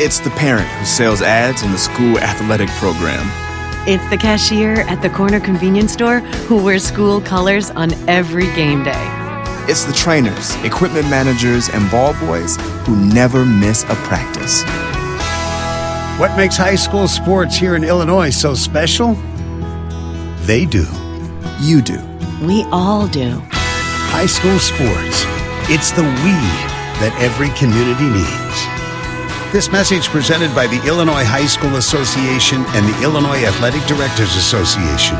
[0.00, 3.47] It's the parent who sells ads in the school athletic program.
[3.90, 8.84] It's the cashier at the corner convenience store who wears school colors on every game
[8.84, 9.06] day.
[9.66, 14.62] It's the trainers, equipment managers, and ball boys who never miss a practice.
[16.20, 19.14] What makes high school sports here in Illinois so special?
[20.40, 20.84] They do.
[21.58, 21.98] You do.
[22.42, 23.40] We all do.
[24.12, 25.24] High school sports.
[25.70, 26.36] It's the we
[27.00, 28.77] that every community needs.
[29.50, 35.16] This message presented by the Illinois High School Association and the Illinois Athletic Directors Association.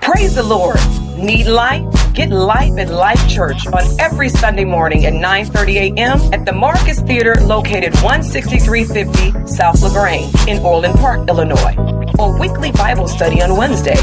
[0.00, 0.80] Praise the Lord.
[1.16, 1.84] Need life?
[2.14, 6.20] Get life at Life Church on every Sunday morning at 9:30 a.m.
[6.34, 11.74] at the Marcus Theater located 16350 South LaGrange in Orland Park, Illinois.
[12.18, 13.96] Or weekly Bible study on Wednesday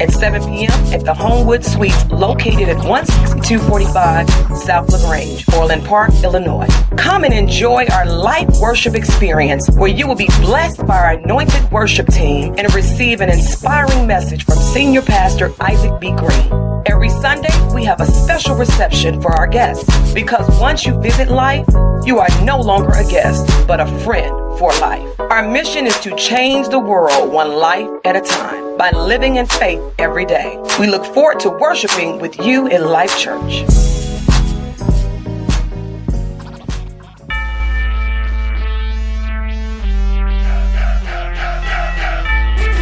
[0.00, 0.70] at 7 p.m.
[0.92, 6.68] at the Homewood Suites located at 16245 South LaGrange, Orland Park, Illinois.
[6.96, 11.68] Come and enjoy our life worship experience where you will be blessed by our anointed
[11.72, 16.12] worship team and receive an inspiring message from Senior Pastor Isaac B.
[16.12, 16.66] Green.
[16.86, 21.66] Every Sunday, we have a special reception for our guests because once you visit life,
[22.04, 25.08] you are no longer a guest, but a friend for life.
[25.18, 29.46] Our mission is to change the world one life at a time by living in
[29.46, 30.58] faith every day.
[30.78, 33.64] We look forward to worshiping with you in Life Church.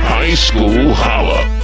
[0.07, 1.64] High School Holla.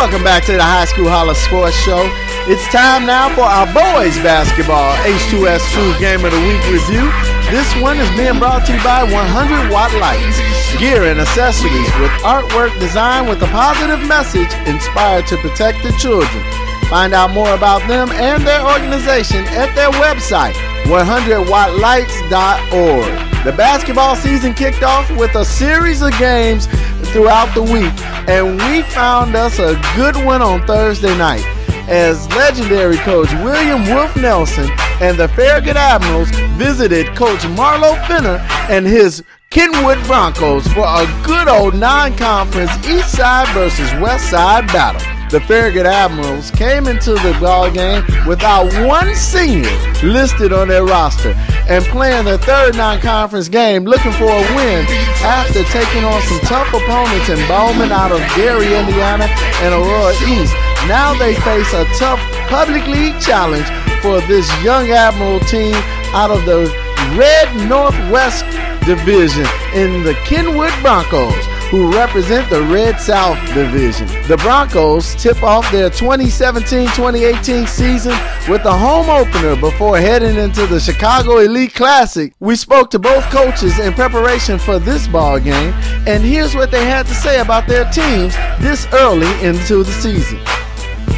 [0.00, 2.08] Welcome back to the High School Holla Sports Show.
[2.48, 7.04] It's time now for our boys basketball H2S2 Game of the Week review.
[7.52, 10.40] This one is being brought to you by 100 Watt Lights,
[10.80, 16.69] gear and accessories with artwork designed with a positive message inspired to protect the children.
[16.88, 23.44] Find out more about them and their organization at their website, 100wattlights.org.
[23.44, 26.66] The basketball season kicked off with a series of games
[27.12, 27.92] throughout the week,
[28.28, 31.44] and we found us a good one on Thursday night
[31.88, 38.38] as legendary coach William Wolf Nelson and the Farragut Admirals visited Coach Marlo Finner
[38.68, 45.02] and his Kenwood Broncos for a good old non-conference East Side versus West Side battle.
[45.28, 49.68] The Farragut Admirals came into the ball game without one senior
[50.04, 51.34] listed on their roster
[51.68, 54.86] and playing their third non-conference game looking for a win
[55.26, 59.26] after taking on some tough opponents in Bowman out of Gary, Indiana
[59.66, 60.54] and Aurora East.
[60.86, 63.66] Now they face a tough public league challenge
[64.00, 65.74] for this young Admiral team
[66.14, 66.70] out of the
[67.18, 68.44] Red Northwest
[68.84, 71.34] Division in the Kenwood Broncos,
[71.70, 74.06] who represent the Red South Division.
[74.26, 78.12] The Broncos tip off their 2017 2018 season
[78.48, 82.32] with a home opener before heading into the Chicago Elite Classic.
[82.40, 85.72] We spoke to both coaches in preparation for this ball game,
[86.06, 90.38] and here's what they had to say about their teams this early into the season.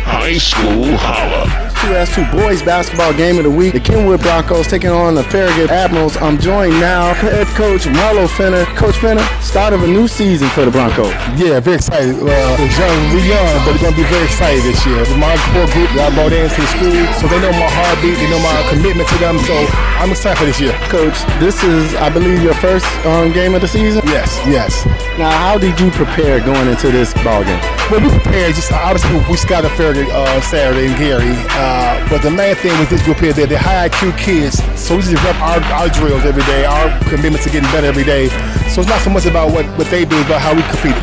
[0.05, 1.72] High School Holla.
[1.83, 3.73] 2S2 boys basketball game of the week.
[3.75, 6.17] The Kenwood Broncos taking on the Farragut Admirals.
[6.17, 8.65] I'm joined now, head coach Marlo Finner.
[8.79, 11.11] Coach Finner, start of a new season for the Broncos.
[11.35, 12.15] Yeah, very excited.
[12.15, 15.03] Uh, it's young, we young, but we're gonna be very excited this year.
[15.19, 18.31] My core group that I brought into the school, so they know my heartbeat, they
[18.31, 19.43] know my commitment to them.
[19.43, 19.55] So
[19.99, 20.79] I'm excited for this year.
[20.87, 24.07] Coach, this is, I believe, your first um, game of the season.
[24.07, 24.87] Yes, yes.
[25.19, 27.59] Now, how did you prepare going into this ball game?
[27.91, 28.55] Well, we prepared.
[28.55, 31.35] Just obviously, we scouted Farragut uh, Saturday in Gary.
[31.59, 31.72] Uh,
[32.11, 34.63] but the main thing with this group here, they're, they're high IQ kids.
[34.79, 38.05] So we just rep our, our drills every day, our commitment to getting better every
[38.05, 38.29] day.
[38.69, 40.97] So it's not so much about what, what they do, about how we compete.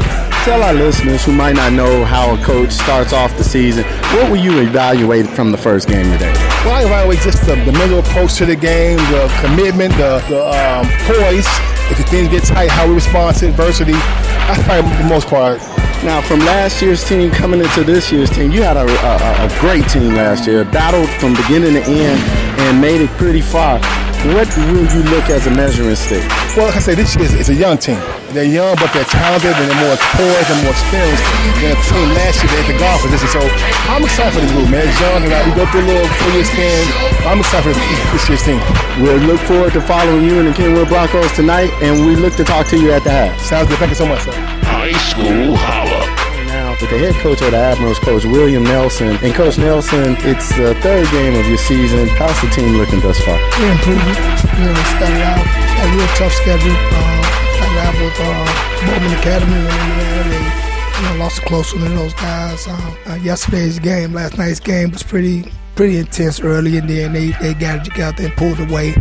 [0.46, 4.30] Tell our listeners who might not know how a coach starts off the season, what
[4.30, 6.34] will you evaluate from the first game today?
[6.64, 10.46] Well, I evaluate just the, the mental approach to the game, the commitment, the, the
[10.46, 11.48] um, poise.
[11.92, 13.94] If the things get tight, how we respond to adversity.
[13.94, 15.79] That's probably for the most part.
[16.00, 19.48] Now, from last year's team coming into this year's team, you had a, a, a,
[19.60, 22.20] great team last year, battled from beginning to end,
[22.64, 23.84] and made it pretty far.
[24.32, 26.24] What will you look as a measuring stick?
[26.56, 28.00] Well, like I say, this year is, a young team.
[28.32, 31.24] They're young, but they're talented, and they're more poised and more experienced
[31.60, 33.28] than the team last year at the golf position.
[33.36, 33.44] So
[33.92, 34.88] I'm excited for this group, man.
[34.88, 36.80] It's young, and we go through a little four-year span.
[37.28, 38.60] I'm excited for this, this year's team.
[39.04, 42.48] We'll look forward to following you and the Kenwood Broncos tonight, and we look to
[42.48, 43.36] talk to you at the half.
[43.44, 43.84] Sounds good.
[43.84, 44.59] Thank you so much, sir.
[44.80, 46.08] High School Holla
[46.48, 49.20] now with the head coach of the Admirals, Coach William Nelson.
[49.20, 52.08] And Coach Nelson, it's the third game of your season.
[52.16, 53.36] How's the team looking thus far?
[53.60, 54.16] We're improving.
[54.56, 56.72] You know, we started out a real tough schedule.
[56.72, 57.22] Uh,
[57.60, 58.48] started out with uh,
[58.88, 60.24] Bowman Academy in Indiana.
[60.32, 62.66] They you know, lost a close one to those guys.
[62.66, 67.32] Uh, uh, yesterday's game, last night's game was pretty pretty intense early, and then they,
[67.42, 68.96] they got it together and pulled away.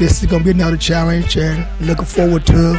[0.00, 2.70] This is to be another challenge, and looking forward to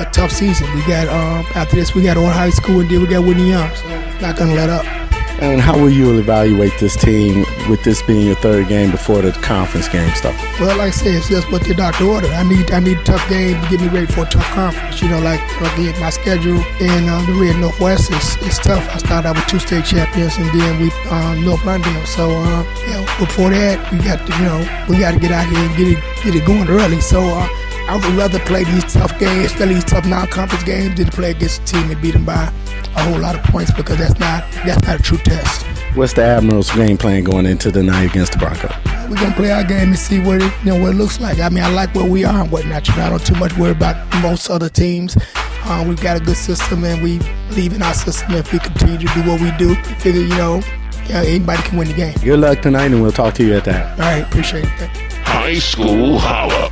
[0.00, 0.66] a tough season.
[0.74, 3.50] We got um, after this, we got Orr high school, and then we got Whitney
[3.50, 3.68] Young.
[3.76, 3.86] So
[4.22, 4.99] not gonna let up.
[5.40, 9.32] And how will you evaluate this team with this being your third game before the
[9.32, 10.36] conference game stuff?
[10.60, 12.30] Well, like I said, it's just what the doctor ordered.
[12.32, 15.00] I need I need tough game to get me ready for a tough conference.
[15.00, 18.86] You know, like again, my schedule in uh, the Red Northwest is, is tough.
[18.94, 22.06] I started out with two state champions, and then we uh, North Lawndale.
[22.06, 25.58] So know, before that, we got to you know we got to get out here
[25.58, 27.00] and get it get it going early.
[27.00, 27.20] So.
[27.22, 27.48] Uh,
[27.90, 31.32] I would rather play these tough games, especially these tough non-conference games, than to play
[31.32, 34.44] against a team and beat them by a whole lot of points because that's not
[34.64, 35.66] that's not a true test.
[35.96, 38.70] What's the Admirals' game plan going into the night against the Broncos?
[39.10, 41.40] We're gonna play our game and see what it you know what it looks like.
[41.40, 42.86] I mean, I like where we are and whatnot.
[42.86, 45.16] You know, I don't too much worry about most other teams.
[45.64, 48.34] Uh, we've got a good system and we believe in our system.
[48.34, 50.62] If we continue to do what we do, we figure you know,
[51.08, 52.14] yeah, anybody can win the game.
[52.22, 53.98] Good luck tonight, and we'll talk to you at that.
[53.98, 54.90] All right, appreciate it.
[55.24, 56.69] High School Holla.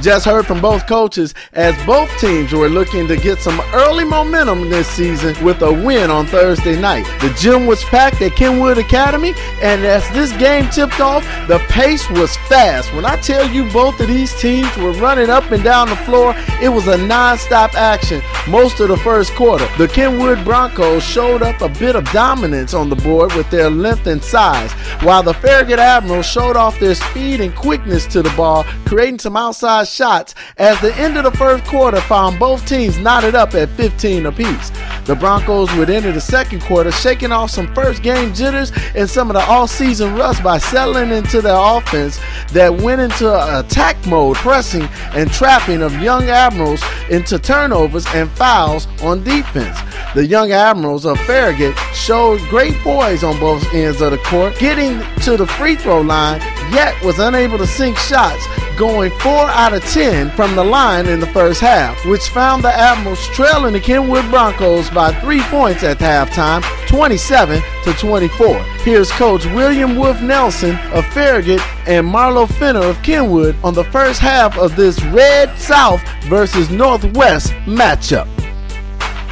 [0.00, 4.68] Just heard from both coaches as both teams were looking to get some early momentum
[4.68, 7.04] this season with a win on Thursday night.
[7.20, 12.08] The gym was packed at Kenwood Academy, and as this game tipped off, the pace
[12.10, 12.92] was fast.
[12.92, 16.34] When I tell you both of these teams were running up and down the floor,
[16.60, 19.66] it was a non-stop action most of the first quarter.
[19.78, 24.06] The Kenwood Broncos showed up a bit of dominance on the board with their length
[24.06, 28.64] and size, while the Farragut Admirals showed off their speed and quickness to the ball,
[28.84, 32.98] creating some outside 25 shots as the end of the first quarter found both teams
[32.98, 34.70] knotted up at 15 apiece.
[35.04, 39.30] The Broncos would enter the second quarter shaking off some first game jitters and some
[39.30, 42.18] of the all-season rust by settling into their offense
[42.52, 48.86] that went into attack mode, pressing and trapping of young Admirals into turnovers and fouls
[49.02, 49.78] on defense.
[50.14, 55.00] The young Admirals of Farragut showed great poise on both ends of the court, getting
[55.22, 56.40] to the free throw line,
[56.72, 58.46] yet was unable to sink shots,
[58.78, 62.72] going 4 out of 10 from the line in the first half, which found the
[62.72, 68.62] Admirals trailing the Kenwood Broncos by 3 points at halftime, 27 to 24.
[68.84, 74.20] Here's coach William Wolf Nelson of Farragut and Marlo Finner of Kenwood on the first
[74.20, 78.28] half of this Red South versus Northwest matchup.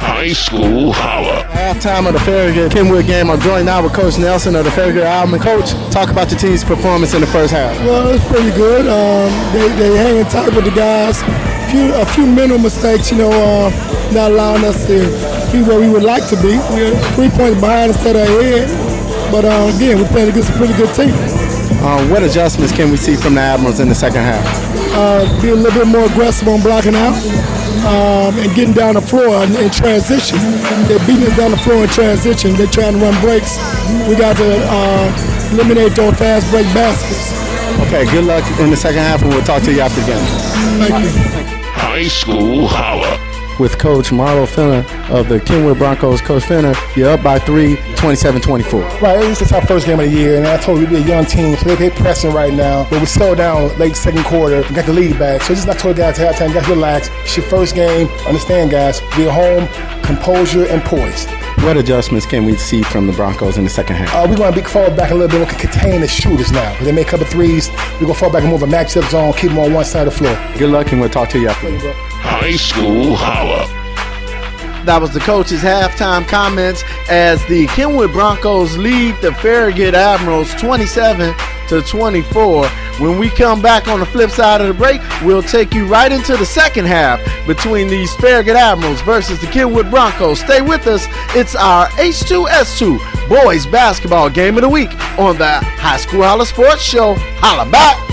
[0.03, 1.47] High School Holla.
[1.47, 5.03] Halftime of the Farragut Kenwood game, I'm joined now with Coach Nelson of the Farragut
[5.03, 5.39] Alman.
[5.39, 7.71] Coach, talk about the team's performance in the first half.
[7.87, 8.83] Well, it's pretty good.
[8.83, 11.21] Um, they they hanging tight with the guys.
[11.23, 13.71] A few a few mental mistakes, you know, uh,
[14.11, 15.07] not allowing us to
[15.55, 16.59] be where we would like to be.
[16.75, 18.67] We're three points behind instead of ahead.
[19.31, 21.15] But uh, again, we're playing against a pretty good team.
[21.79, 24.43] Uh, what adjustments can we see from the Admirals in the second half?
[24.95, 27.15] Uh, be a little bit more aggressive on blocking out
[27.81, 30.37] um, and getting down the floor in, in transition.
[30.87, 32.53] They're beating us down the floor in transition.
[32.53, 33.57] They're trying to run breaks.
[34.07, 37.33] We got to uh, eliminate those fast break baskets.
[37.87, 40.25] Okay, good luck in the second half, and we'll talk to you after the game.
[40.77, 41.11] Thank you.
[41.73, 43.32] High School Holla.
[43.59, 46.21] With Coach Marlo Finner of the Kenwood Broncos.
[46.21, 48.99] Coach Finner, you're up by three, 27-24.
[49.01, 51.07] Right, this is our first game of the year, and I told you we're a
[51.07, 52.87] young team, so they're pressing right now.
[52.89, 55.41] But we slowed down late second quarter got the lead back.
[55.41, 57.09] So just I told guys at halftime, guys, relax.
[57.23, 58.07] It's your first game.
[58.27, 59.01] Understand, guys.
[59.15, 59.67] Be at home,
[60.03, 61.25] composure, and poise.
[61.63, 64.13] What adjustments can we see from the Broncos in the second half?
[64.13, 65.39] Uh, we're going to be fall back a little bit.
[65.39, 66.77] We can contain the shooters now.
[66.81, 67.69] They make a couple threes.
[67.69, 70.07] We're going to fall back and move a matchup zone, keep them on one side
[70.07, 70.57] of the floor.
[70.57, 72.12] Good luck, and we'll talk to you after.
[72.23, 73.67] High School Holla.
[74.85, 81.35] That was the coach's halftime comments as the Kenwood Broncos lead the Farragut Admirals 27
[81.67, 82.67] to 24.
[82.99, 86.11] When we come back on the flip side of the break, we'll take you right
[86.11, 90.39] into the second half between these Farragut Admirals versus the Kenwood Broncos.
[90.39, 91.05] Stay with us.
[91.35, 96.83] It's our H2S2 boys basketball game of the week on the High School Holla Sports
[96.83, 97.15] Show.
[97.39, 98.12] Holla back.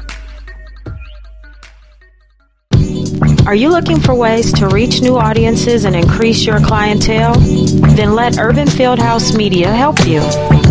[3.45, 7.35] Are you looking for ways to reach new audiences and increase your clientele?
[7.35, 10.70] Then let Urban Fieldhouse Media help you.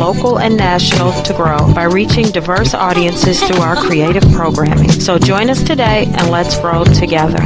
[0.00, 4.90] local and national, to grow by reaching diverse audiences through our creative programming.
[4.90, 7.38] So join us today and let's grow together.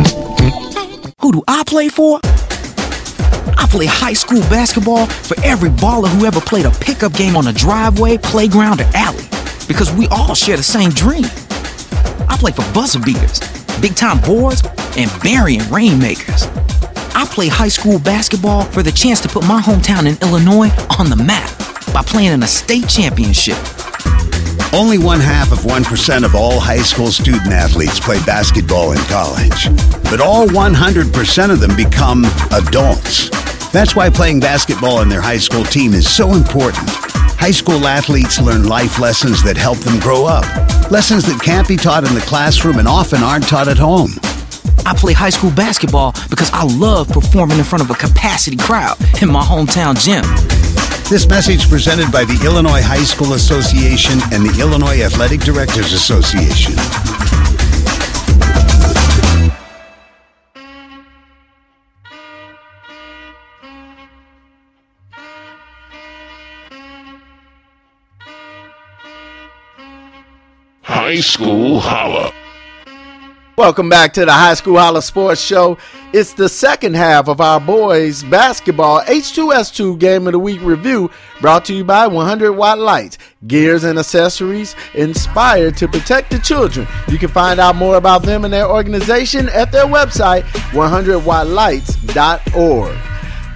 [1.21, 2.21] Who do I play for?
[2.23, 7.49] I play high school basketball for every baller who ever played a pickup game on
[7.49, 9.25] a driveway, playground, or alley.
[9.67, 11.25] Because we all share the same dream.
[12.29, 13.41] I play for buzzer beaters,
[13.81, 14.63] big time boards,
[14.97, 16.47] and burying rainmakers.
[17.17, 21.11] I play high school basketball for the chance to put my hometown in Illinois on
[21.11, 23.59] the map by playing in a state championship.
[24.73, 29.69] Only one half of 1% of all high school student athletes play basketball in college.
[30.11, 33.31] But all 100% of them become adults.
[33.71, 36.89] That's why playing basketball in their high school team is so important.
[36.91, 40.45] High school athletes learn life lessons that help them grow up.
[40.91, 44.11] Lessons that can't be taught in the classroom and often aren't taught at home.
[44.87, 48.97] I play high school basketball because I love performing in front of a capacity crowd
[49.23, 50.25] in my hometown gym.
[51.11, 56.73] This message presented by the Illinois High School Association and the Illinois Athletic Directors Association.
[70.83, 72.33] High School Holla.
[73.57, 75.79] Welcome back to the High School Holla Sports Show.
[76.13, 81.09] It's the second half of our boys basketball H2S2 Game of the Week review
[81.41, 86.89] brought to you by 100 Watt Lights, gears and accessories inspired to protect the children.
[87.07, 90.43] You can find out more about them and their organization at their website,
[90.73, 92.99] 100wattlights.org.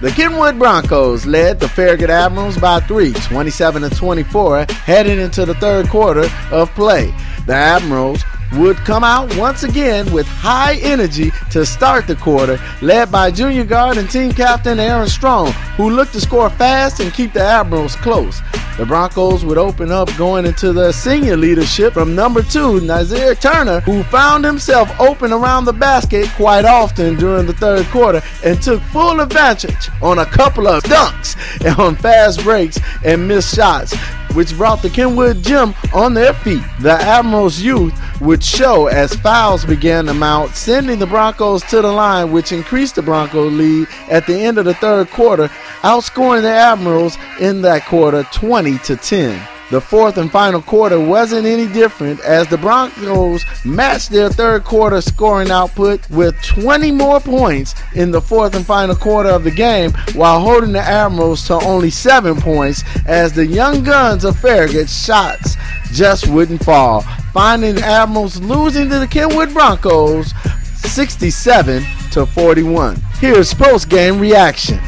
[0.01, 5.55] The Kenwood Broncos led the Farragut Admirals by three, 27 to 24, heading into the
[5.55, 7.13] third quarter of play.
[7.45, 8.23] The Admirals
[8.53, 13.63] would come out once again with high energy to start the quarter, led by junior
[13.63, 17.95] guard and team captain Aaron Strong, who looked to score fast and keep the Admirals
[17.97, 18.41] close.
[18.79, 23.81] The Broncos would open up going into the senior leadership from number two, Nazir Turner,
[23.81, 28.81] who found himself open around the basket quite often during the third quarter and took
[28.83, 33.93] full advantage on a couple of dunks and on fast breaks and missed shots
[34.33, 36.63] which brought the Kenwood Gym on their feet.
[36.81, 41.91] The Admirals youth would show as fouls began to mount, sending the Broncos to the
[41.91, 45.47] line, which increased the Broncos lead at the end of the third quarter,
[45.81, 49.41] outscoring the Admirals in that quarter 20 to 10.
[49.71, 54.99] The fourth and final quarter wasn't any different as the Broncos matched their third quarter
[54.99, 59.91] scoring output with 20 more points in the fourth and final quarter of the game
[60.13, 65.55] while holding the Admirals to only 7 points as the young guns of Farragut shots
[65.91, 67.01] just wouldn't fall,
[67.31, 70.33] finding the Admirals losing to the Kenwood Broncos
[70.77, 72.95] 67 to 41.
[73.19, 74.79] Here's post-game reaction.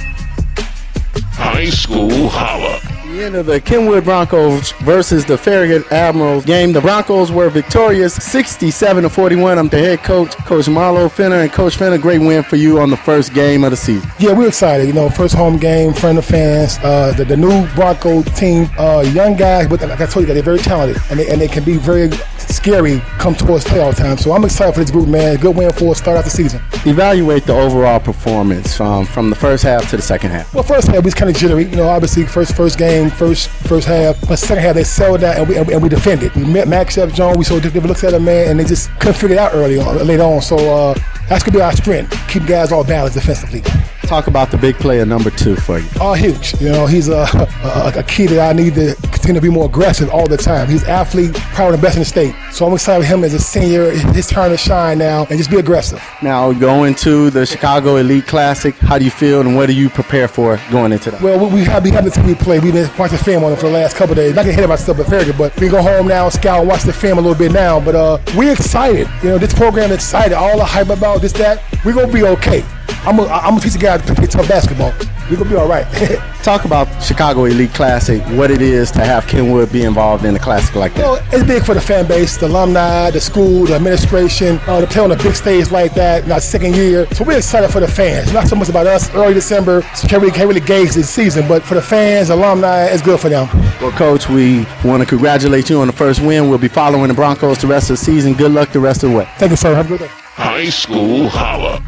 [1.33, 2.90] High School Holla.
[3.11, 6.71] The end of the Kenwood Broncos versus the Farragut Admirals game.
[6.71, 9.59] The Broncos were victorious 67 to 41.
[9.59, 11.41] I'm the head coach, Coach Marlo Finner.
[11.41, 14.09] And Coach Finner, great win for you on the first game of the season.
[14.17, 14.87] Yeah, we're excited.
[14.87, 16.77] You know, first home game, friend of fans.
[16.83, 20.41] Uh, the, the new Bronco team, uh, young guys, but like I told you, they're
[20.41, 24.17] very talented and they, and they can be very scary come towards playoff time.
[24.17, 25.37] So I'm excited for this group, man.
[25.37, 26.61] Good win for us start out the season.
[26.85, 30.53] Evaluate the overall performance um, from the first half to the second half.
[30.53, 31.65] Well, first half we was kind of jittery.
[31.65, 35.37] You know, obviously first first game, first first half, but second half they settled out
[35.37, 36.33] and we and we, and we defended.
[36.35, 37.37] We met matchup zone.
[37.37, 39.79] We saw different looks at him, man, and they just couldn't figure it out early
[39.79, 40.41] on, later on.
[40.41, 40.93] So uh,
[41.27, 42.15] that's gonna be our strength.
[42.27, 43.61] Keep guys all balanced defensively.
[44.07, 45.87] Talk about the big player number two for you.
[46.01, 46.59] Oh, huge.
[46.59, 47.25] You know, he's a,
[47.63, 50.67] a, a key that I need to continue to be more aggressive all the time.
[50.67, 52.35] He's athlete, probably the best in the state.
[52.51, 53.91] So I'm excited with him as a senior.
[53.91, 56.03] His turn to shine now and just be aggressive.
[56.21, 59.89] Now, going to the Chicago Elite Classic, how do you feel and what do you
[59.89, 61.21] prepare for going into that?
[61.21, 62.59] Well, we have, we have the team we play.
[62.59, 64.35] We've been watching film on it for the last couple of days.
[64.35, 66.93] Not getting ahead of myself, but Farragut, but we go home now, scout, watch the
[66.93, 67.79] film a little bit now.
[67.79, 69.07] But uh, we're excited.
[69.23, 70.33] You know, this program excited.
[70.35, 71.63] All the hype about this, that.
[71.85, 72.65] We're going to be okay.
[73.05, 74.93] I'm going I'm to teach the guys to play tough basketball.
[75.29, 75.85] We're going to be all right.
[76.43, 80.39] Talk about Chicago Elite Classic, what it is to have Kenwood be involved in a
[80.39, 81.03] classic like that.
[81.03, 84.87] Well, it's big for the fan base, the alumni, the school, the administration, uh, to
[84.87, 87.07] play on a big stage like that in our second year.
[87.13, 88.33] So we're excited for the fans.
[88.33, 89.13] Not so much about us.
[89.13, 92.85] Early December, so can't really, can't really gauge this season, but for the fans, alumni,
[92.85, 93.47] it's good for them.
[93.79, 96.49] Well, Coach, we want to congratulate you on the first win.
[96.49, 98.33] We'll be following the Broncos the rest of the season.
[98.33, 99.29] Good luck the rest of the way.
[99.37, 99.75] Thank you, sir.
[99.75, 100.07] Have a good day.
[100.09, 101.83] High School Holla.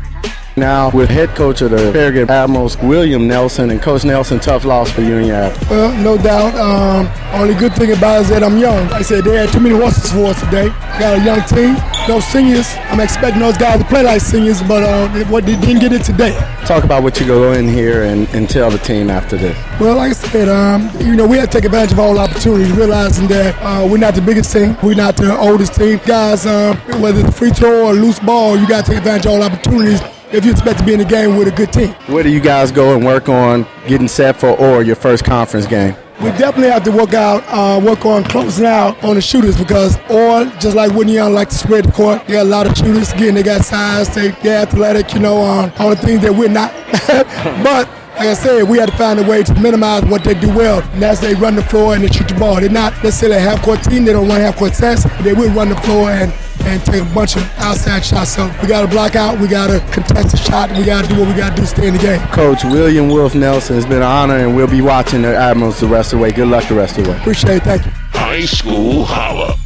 [0.55, 4.91] Now, with head coach of the Farragut Admirals, William Nelson, and Coach Nelson, tough loss
[4.91, 5.69] for you and your Admirals.
[5.69, 6.53] Well, no doubt.
[6.53, 8.87] Um, only good thing about it is that I'm young.
[8.89, 10.67] Like I said they had too many horses for us today.
[10.99, 11.75] Got a young team,
[12.07, 12.71] no seniors.
[12.91, 16.03] I'm expecting those guys to play like seniors, but uh, what they didn't get it
[16.03, 16.37] today.
[16.67, 19.57] Talk about what you go in here and, and tell the team after this.
[19.79, 22.71] Well, like I said, um, you know, we have to take advantage of all opportunities,
[22.73, 25.99] realizing that uh, we're not the biggest team, we're not the oldest team.
[26.05, 29.31] Guys, uh, whether it's free throw or loose ball, you got to take advantage of
[29.31, 29.99] all opportunities
[30.33, 31.93] if you expect to be in the game with a good team.
[32.07, 35.67] Where do you guys go and work on getting set for or your first conference
[35.67, 35.95] game?
[36.21, 39.97] We definitely have to work out, uh, work on closing out on the shooters because,
[40.09, 42.77] or just like Whitney Young like to spread the court, they got a lot of
[42.77, 43.11] shooters.
[43.13, 46.49] Again, they got size, they, they're athletic, you know, uh, all the things that we're
[46.49, 46.71] not.
[47.63, 50.47] but like I said, we had to find a way to minimize what they do
[50.49, 52.59] well, and that's they run the floor and they shoot the ball.
[52.59, 55.33] They're not necessarily a half court team, they don't run half court sets, but they
[55.33, 56.31] will run the floor and
[56.65, 58.35] and take a bunch of outside shots.
[58.35, 59.39] So we got to block out.
[59.39, 60.71] We got to contest the shot.
[60.71, 62.21] We got to do what we got to do to stay in the game.
[62.27, 65.87] Coach William Wolf Nelson, it's been an honor, and we'll be watching the Admirals the
[65.87, 66.31] rest of the way.
[66.31, 67.17] Good luck the rest of the way.
[67.17, 67.63] Appreciate it.
[67.63, 67.91] Thank you.
[67.91, 69.57] High School Holla.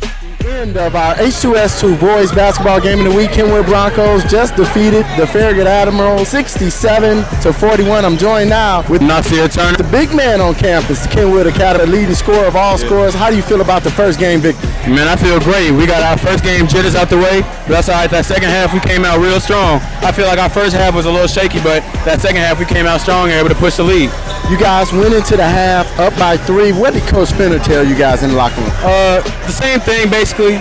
[0.67, 3.31] End of our H2S2 boys basketball game of the week.
[3.31, 8.03] Kenwood Broncos just defeated the Farragut Admirals 67 to 41.
[8.03, 12.15] I'm joined now with Nasir Turner, the big man on campus, the Kenwood Academy leading
[12.15, 13.13] scorer of all scores.
[13.13, 14.67] How do you feel about the first game victory?
[14.91, 15.71] Man, I feel great.
[15.71, 17.43] We got our first game jitters out the way.
[17.69, 18.11] That's all right.
[18.11, 19.79] That second half, we came out real strong.
[20.03, 22.65] I feel like our first half was a little shaky, but that second half, we
[22.65, 24.11] came out strong and able to push the lead.
[24.49, 26.71] You guys went into the half up by three.
[26.71, 28.71] What did Coach Finner tell you guys in the locker room?
[28.77, 30.53] Uh, the same thing, basically.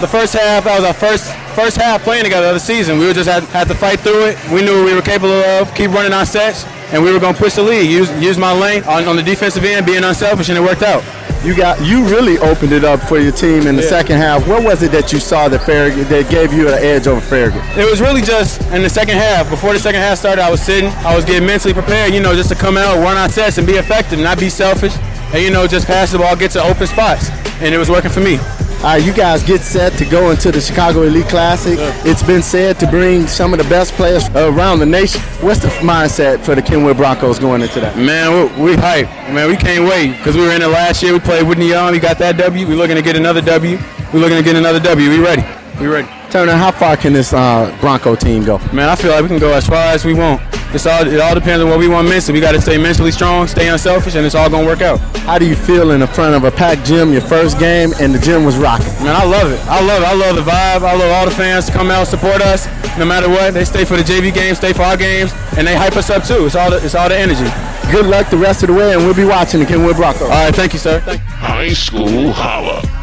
[0.00, 2.96] The first half, that was our first first half playing together of the season.
[2.98, 4.38] We just had, had to fight through it.
[4.50, 7.40] We knew we were capable of, keep running our sets, and we were going to
[7.40, 7.84] push the lead.
[7.84, 11.04] Use use my lane on, on the defensive end, being unselfish, and it worked out.
[11.44, 13.88] You got you really opened it up for your team in the Yeah.
[13.90, 14.46] second half.
[14.46, 17.60] What was it that you saw that Farragut that gave you an edge over Farragut?
[17.76, 19.50] It was really just in the second half.
[19.50, 20.90] Before the second half started, I was sitting.
[21.04, 23.66] I was getting mentally prepared, you know, just to come out, run our sets, and
[23.66, 24.94] be effective, not be selfish,
[25.34, 27.28] and you know, just pass the ball, get to open spots,
[27.60, 28.38] and it was working for me.
[28.84, 31.78] All right, you guys get set to go into the Chicago Elite Classic.
[32.04, 35.22] It's been said to bring some of the best players around the nation.
[35.40, 37.96] What's the mindset for the Kenwood Broncos going into that?
[37.96, 39.06] Man, we, we hype.
[39.32, 41.14] Man, we can't wait because we were in it last year.
[41.14, 41.92] We played Whitney Young.
[41.92, 42.68] We got that W.
[42.68, 43.78] We're looking to get another W.
[44.12, 45.08] We're looking to get another W.
[45.08, 45.46] We ready.
[45.80, 46.08] We ready.
[46.30, 48.58] Turner, how far can this uh, Bronco team go?
[48.70, 50.42] Man, I feel like we can go as far as we want.
[50.74, 52.34] It's all it all depends on what we want mentally.
[52.34, 54.98] We got to stay mentally strong, stay unselfish, and it's all gonna work out.
[55.24, 58.12] How do you feel in the front of a packed gym, your first game, and
[58.12, 58.92] the gym was rocking?
[59.04, 59.60] Man, I love it.
[59.66, 60.06] I love it.
[60.06, 60.82] I love the vibe.
[60.82, 62.66] I love all the fans to come out support us,
[62.98, 63.54] no matter what.
[63.54, 66.24] They stay for the JV games, stay for our games, and they hype us up
[66.24, 66.44] too.
[66.46, 67.48] It's all the, it's all the energy.
[67.92, 70.22] Good luck the rest of the way, and we'll be watching the Kenwood Broncos.
[70.22, 71.00] All right, thank you, sir.
[71.00, 71.26] Thank you.
[71.26, 72.93] High School Holla.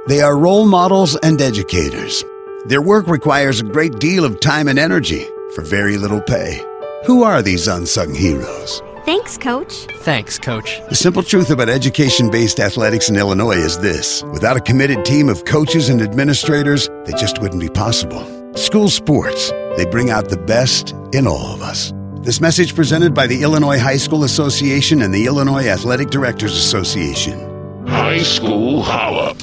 [0.07, 2.23] They are role models and educators.
[2.67, 5.25] Their work requires a great deal of time and energy
[5.55, 6.63] for very little pay.
[7.05, 8.81] Who are these unsung heroes?
[9.05, 9.87] Thanks, Coach.
[10.01, 10.81] Thanks, Coach.
[10.89, 15.29] The simple truth about education based athletics in Illinois is this without a committed team
[15.29, 18.44] of coaches and administrators, they just wouldn't be possible.
[18.55, 21.91] School sports, they bring out the best in all of us.
[22.21, 27.37] This message presented by the Illinois High School Association and the Illinois Athletic Directors Association.
[27.85, 29.35] High School Holla.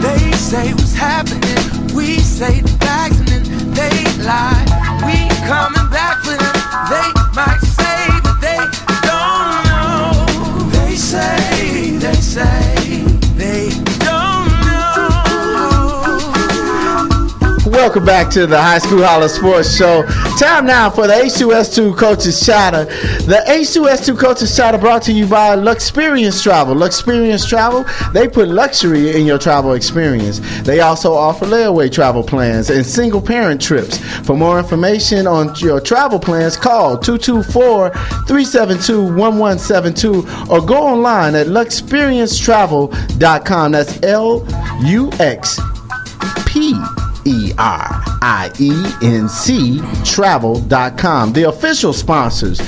[0.00, 1.94] They say what's happening.
[1.94, 4.62] We say the facts and then they lie.
[5.04, 6.54] We coming back for them.
[6.88, 8.62] They might say, but they
[9.02, 10.70] don't know.
[10.70, 12.65] They say, they say,
[17.86, 20.02] Welcome back to the High School Holla Sports Show.
[20.40, 22.86] Time now for the H2S2 Coaches Chatter.
[23.26, 26.74] The H2S2 Coaches Chatter brought to you by Luxperience Travel.
[26.74, 30.40] Luxperience Travel, they put luxury in your travel experience.
[30.64, 33.98] They also offer layaway travel plans and single parent trips.
[34.26, 37.90] For more information on your travel plans, call 224
[38.26, 43.70] 372 1172 or go online at luxperiencetravel.com.
[43.70, 44.44] That's L
[44.82, 45.60] U X
[46.48, 46.74] P
[47.26, 47.88] E R
[48.22, 48.70] I E
[49.02, 52.60] N C travel.com, the official sponsors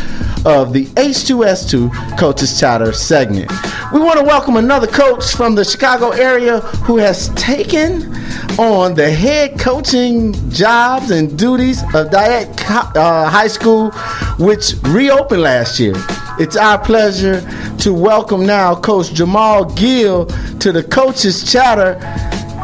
[0.45, 3.51] of the H2S2 Coaches Chatter segment.
[3.93, 8.15] We want to welcome another coach from the Chicago area who has taken
[8.59, 12.61] on the head coaching jobs and duties of Dyett
[12.97, 13.91] uh, High School,
[14.39, 15.95] which reopened last year.
[16.39, 17.41] It's our pleasure
[17.79, 20.27] to welcome now Coach Jamal Gill
[20.61, 21.99] to the Coaches Chatter.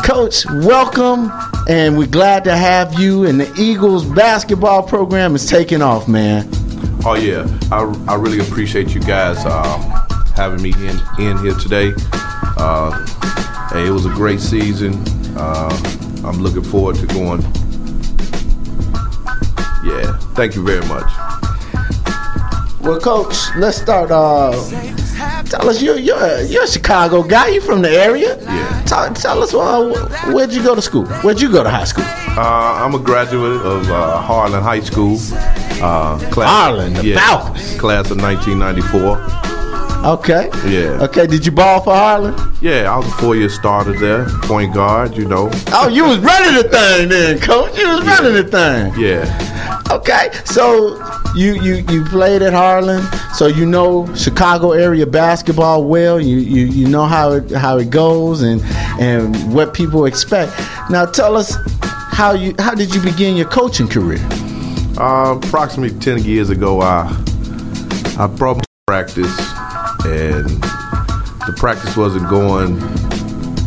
[0.05, 1.33] Coach, welcome,
[1.67, 3.25] and we're glad to have you.
[3.25, 6.47] And the Eagles basketball program is taking off, man.
[7.07, 9.79] Oh yeah, I, I really appreciate you guys uh,
[10.37, 11.95] having me in, in here today.
[12.13, 12.91] Uh,
[13.73, 14.93] hey, it was a great season.
[15.39, 15.71] Uh,
[16.23, 17.41] I'm looking forward to going.
[19.87, 21.11] Yeah, thank you very much.
[22.83, 24.11] Well, Coach, let's start.
[24.11, 24.53] Uh,
[25.45, 27.49] tell us, you're, you're, a, you're a Chicago guy.
[27.49, 28.41] You from the area?
[28.43, 28.83] Yeah.
[28.87, 31.07] Tell, tell us, uh, where'd you go to school?
[31.23, 32.05] Where'd you go to high school?
[32.07, 35.19] Uh, I'm a graduate of uh, Harlan High School.
[35.83, 37.79] Uh, class, Harlan, the yeah, Falcons.
[37.79, 39.55] Class of 1994.
[40.05, 40.51] Okay.
[40.67, 41.03] Yeah.
[41.03, 41.27] Okay.
[41.27, 42.35] Did you ball for Harlan?
[42.61, 45.17] Yeah, I was a four-year starter there, point guard.
[45.17, 45.49] You know.
[45.69, 47.79] Oh, you was running the thing then, Coach.
[47.79, 48.93] You was running the thing.
[49.03, 49.81] Yeah.
[49.91, 50.31] Okay.
[50.45, 50.99] So
[51.35, 53.03] you you you played at Harlan,
[53.35, 56.21] so you know Chicago area basketball well.
[56.21, 58.63] You you you know how it how it goes and
[59.01, 60.53] and what people expect.
[60.91, 64.25] Now tell us how you how did you begin your coaching career?
[64.97, 67.09] Uh, approximately ten years ago, I
[68.19, 69.37] I brought practice,
[70.05, 70.49] and
[71.47, 72.79] the practice wasn't going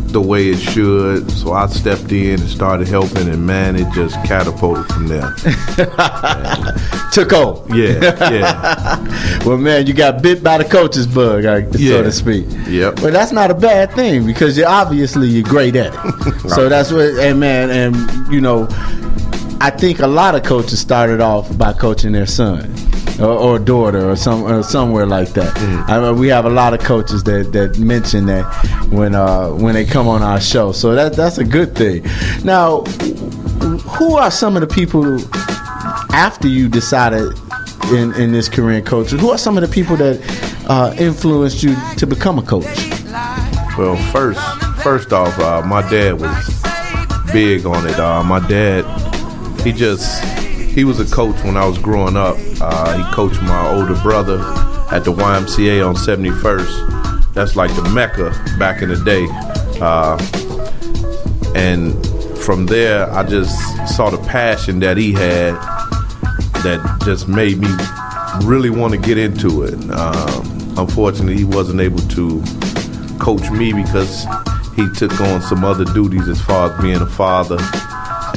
[0.08, 1.30] the way it should.
[1.30, 5.32] So I stepped in and started helping, and man, it just catapulted from there.
[7.12, 7.76] Took over.
[7.76, 9.38] Yeah, yeah.
[9.46, 12.02] well, man, you got bit by the coach's bug, uh, so Yeah.
[12.02, 12.46] to speak.
[12.68, 12.96] Yep.
[12.96, 16.40] But that's not a bad thing because you're obviously you're great at it.
[16.50, 18.66] so that's what, and man, and you know,
[19.60, 22.72] I think a lot of coaches started off by coaching their son.
[23.20, 25.52] Or, or daughter, or some, or somewhere like that.
[25.56, 25.88] Mm.
[25.88, 28.44] I mean, we have a lot of coaches that, that mention that
[28.90, 32.04] when uh, when they come on our show, so that that's a good thing.
[32.44, 32.82] Now,
[33.98, 35.18] who are some of the people
[36.14, 37.32] after you decided
[37.90, 39.18] in, in this career in coaching?
[39.18, 40.20] Who are some of the people that
[40.68, 42.66] uh, influenced you to become a coach?
[43.76, 44.40] Well, first,
[44.82, 46.62] first off, uh, my dad was
[47.32, 47.98] big on it.
[47.98, 48.84] Uh, my dad,
[49.62, 50.22] he just,
[50.78, 52.36] he was a coach when I was growing up.
[52.60, 54.38] Uh, he coached my older brother
[54.92, 57.34] at the YMCA on 71st.
[57.34, 59.26] That's like the mecca back in the day.
[59.80, 60.16] Uh,
[61.56, 61.92] and
[62.38, 63.58] from there, I just
[63.96, 65.54] saw the passion that he had
[66.62, 67.66] that just made me
[68.46, 69.74] really want to get into it.
[69.90, 72.40] Um, unfortunately, he wasn't able to
[73.18, 74.26] coach me because
[74.76, 77.58] he took on some other duties as far as being a father.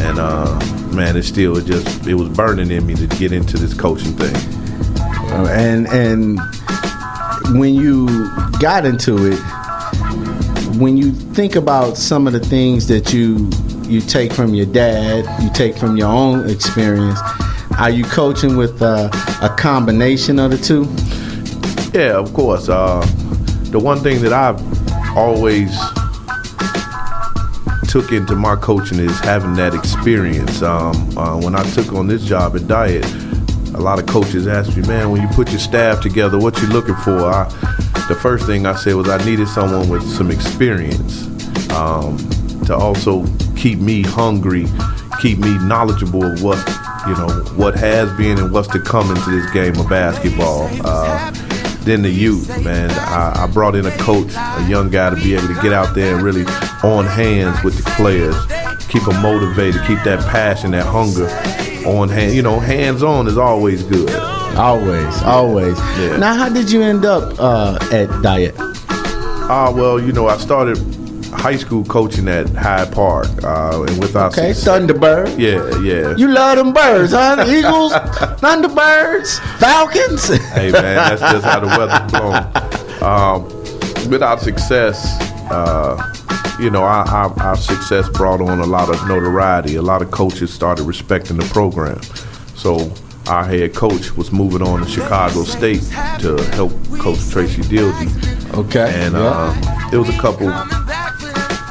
[0.01, 0.59] And uh,
[0.93, 4.13] man, it still it just it was burning in me to get into this coaching
[4.13, 4.35] thing.
[5.31, 6.39] Uh, and and
[7.57, 8.07] when you
[8.59, 9.39] got into it,
[10.77, 13.49] when you think about some of the things that you
[13.83, 17.19] you take from your dad, you take from your own experience,
[17.77, 19.09] are you coaching with uh,
[19.41, 20.83] a combination of the two?
[21.97, 22.69] Yeah, of course.
[22.69, 23.01] Uh,
[23.71, 24.59] the one thing that I've
[25.15, 25.69] always
[27.91, 30.61] took into my coaching is having that experience.
[30.61, 33.03] Um, uh, when I took on this job at Dyett,
[33.75, 36.69] a lot of coaches asked me, "Man, when you put your staff together, what you
[36.69, 37.49] looking for?" I,
[38.07, 41.27] the first thing I said was I needed someone with some experience
[41.71, 42.17] um,
[42.65, 43.25] to also
[43.57, 44.67] keep me hungry,
[45.21, 46.59] keep me knowledgeable of what
[47.09, 47.27] you know
[47.57, 50.69] what has been and what's to come into this game of basketball.
[50.85, 51.31] Uh,
[51.81, 52.89] then the youth, man.
[52.91, 55.93] I, I brought in a coach, a young guy, to be able to get out
[55.93, 56.45] there and really
[56.83, 58.35] on hands with the players,
[58.87, 61.27] keep them motivated, keep that passion, that hunger
[61.87, 62.33] on hand.
[62.35, 64.09] You know, hands on is always good.
[64.57, 65.77] Always, always.
[65.97, 66.17] Yeah.
[66.17, 68.53] Now, how did you end up uh, at Dyett?
[69.53, 70.77] Ah, well, you know, I started
[71.33, 75.39] high school coaching at Hyde Park, uh, and with our Okay, success- Thunderbird.
[75.39, 76.15] Yeah, yeah.
[76.17, 77.45] You love them birds, huh?
[77.47, 77.93] Eagles,
[78.41, 80.27] Thunderbirds, Falcons.
[80.49, 83.01] hey man, that's just how the weather's blown.
[83.01, 85.05] Um, with our success,
[85.49, 85.95] uh,
[86.61, 89.75] you know, our, our, our success brought on a lot of notoriety.
[89.75, 92.01] A lot of coaches started respecting the program.
[92.55, 92.93] So
[93.27, 95.81] our head coach was moving on to Chicago State
[96.19, 98.53] to help coach Tracy Dildy.
[98.53, 98.93] Okay.
[98.93, 99.19] And yeah.
[99.21, 100.45] uh, there was a couple,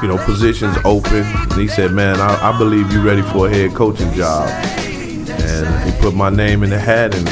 [0.01, 1.23] you know, positions open.
[1.23, 5.89] And he said, "Man, I, I believe you're ready for a head coaching job." And
[5.89, 7.25] he put my name in the hat, and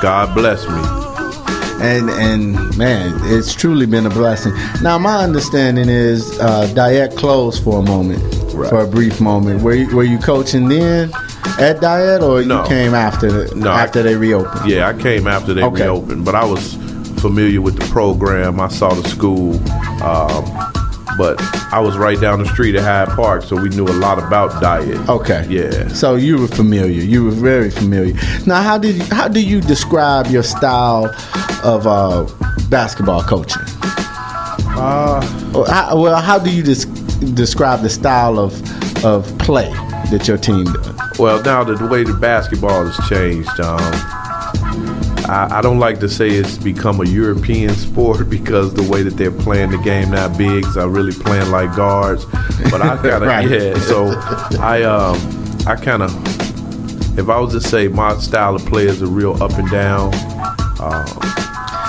[0.00, 0.97] God bless me.
[1.80, 4.52] And and man, it's truly been a blessing.
[4.82, 8.20] Now, my understanding is uh, Dyett closed for a moment,
[8.50, 9.62] for a brief moment.
[9.62, 11.10] Were you, were you coaching then
[11.60, 12.62] at Dyett, or No.
[12.62, 14.68] you came after the, No, I- after they reopened?
[14.68, 15.84] Yeah, I came after they Okay.
[15.84, 16.74] reopened, but I was
[17.20, 18.58] familiar with the program.
[18.60, 19.54] I saw the school,
[20.02, 20.44] um,
[21.18, 21.38] but
[21.72, 24.62] I was right down the street at Hyde Park, so we knew a lot about
[24.62, 25.08] Dyett.
[25.08, 25.44] Okay.
[25.50, 25.88] Yeah.
[25.88, 27.02] So you were familiar.
[27.02, 28.14] You were very familiar.
[28.46, 31.06] Now, how did you, how do you describe your style
[31.64, 32.26] of uh,
[32.70, 33.62] basketball coaching?
[34.80, 35.20] Uh,
[35.66, 36.86] how, well, how do you des-
[37.34, 38.54] describe the style of
[39.04, 39.70] of play
[40.10, 41.18] that your team does?
[41.18, 43.80] Well, now that the way the basketball has changed, um,
[45.28, 49.16] I, I don't like to say it's become a European sport because the way that
[49.16, 52.24] they're playing the game now, bigs are really playing like guards.
[52.70, 53.50] But I kind of Right.
[53.50, 53.78] yeah.
[53.80, 54.06] So
[54.60, 55.18] I um,
[55.66, 56.10] I kind of
[57.18, 60.14] if I was to say my style of play is a real up and down.
[60.80, 61.04] Um,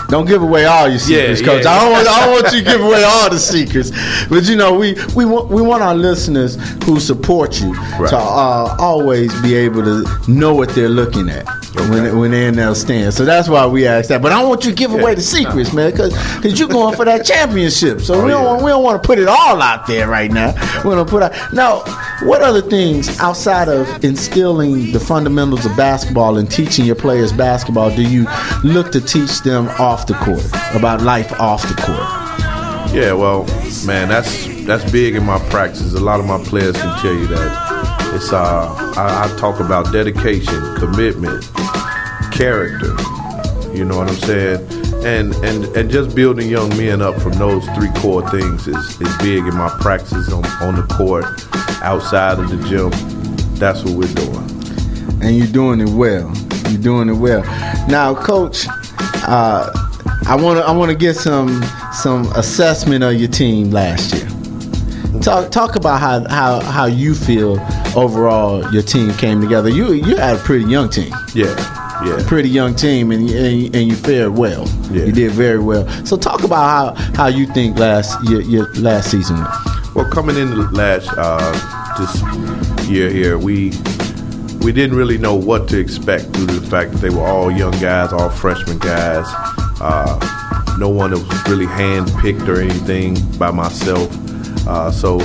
[0.10, 1.64] Don't give away all your secrets, Yeah, coach.
[1.66, 1.72] yeah.
[1.72, 3.92] I don't want I don't want you to give away all the secrets.
[4.28, 8.76] But you know, we we want we want our listeners who support you to uh,
[8.80, 11.46] always be able to know what they're looking at.
[11.76, 14.22] When, when they're in their stand, so that's why we ask that.
[14.24, 17.06] But I don't want you to give away the secrets, man, because you're going for
[17.06, 18.02] that championship.
[18.02, 20.32] So Oh, we don't want, we don't want to put it all out there right
[20.32, 20.54] now.
[20.84, 21.82] We're gonna put out now.
[22.24, 27.96] What other things outside of instilling the fundamentals of basketball and teaching your players basketball
[27.96, 28.26] do you
[28.64, 30.44] look to teach them off the court
[30.76, 32.94] about life off the court?
[32.94, 33.44] Yeah, well,
[33.86, 35.94] man, that's that's big in my practice.
[35.94, 37.79] A lot of my players can tell you that.
[38.16, 41.44] It's uh, I, I talk about dedication, commitment,
[42.32, 42.96] character.
[43.74, 44.68] You know what I'm saying?
[45.06, 49.18] And and and just building young men up from those three core things is, is
[49.20, 51.26] big in my practices on, on the court,
[51.84, 52.90] outside of the gym.
[53.56, 54.50] That's what we're doing.
[55.22, 56.32] and you're doing it well.
[56.70, 57.44] You're doing it well.
[57.88, 58.66] Now, coach,
[59.28, 59.72] uh,
[60.28, 64.28] I want to I want to get some some assessment of your team last year.
[65.22, 67.58] Talk talk about how how how you feel
[67.96, 69.70] overall your team came together.
[69.70, 71.14] You you had a pretty young team.
[71.34, 71.56] Yeah,
[72.06, 72.24] yeah.
[72.28, 74.68] Pretty young team, and and, and you fared well.
[74.92, 75.06] Yeah.
[75.06, 75.88] You did very well.
[76.06, 79.38] So talk about how how you think last your, your last season.
[79.38, 79.50] went.
[79.96, 81.52] Well, coming in last uh,
[81.98, 83.72] this year here, we
[84.62, 87.52] we didn't really know what to expect due to the fact that they were all
[87.52, 89.26] young guys, all freshman guys.
[89.82, 94.10] Uh, no one was really handpicked or anything by myself.
[94.68, 95.20] Uh, so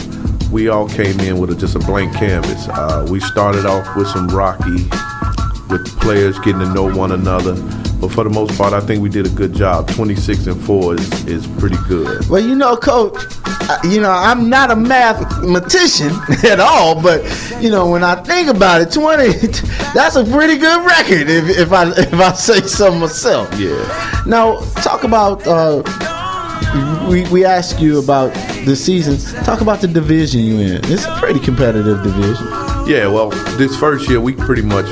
[0.55, 2.68] we all came in with a, just a blank canvas.
[2.68, 4.84] Uh, we started off with some rocky,
[5.68, 7.55] with players getting to know one another.
[8.00, 9.90] But for the most part, I think we did a good job.
[9.90, 12.28] 26 and 4 is, is pretty good.
[12.28, 13.20] Well, you know, coach,
[13.82, 16.12] you know, I'm not a mathematician
[16.48, 17.24] at all, but
[17.61, 19.26] you know, when I think about it, 20
[19.92, 23.52] that's a pretty good record if, if I if I say so myself.
[23.59, 24.22] Yeah.
[24.24, 25.82] Now, talk about uh
[27.09, 28.32] we we asked you about
[28.64, 29.18] the season.
[29.44, 30.80] Talk about the division you in.
[30.84, 32.46] It's a pretty competitive division.
[32.86, 34.86] Yeah, well, this first year we pretty much,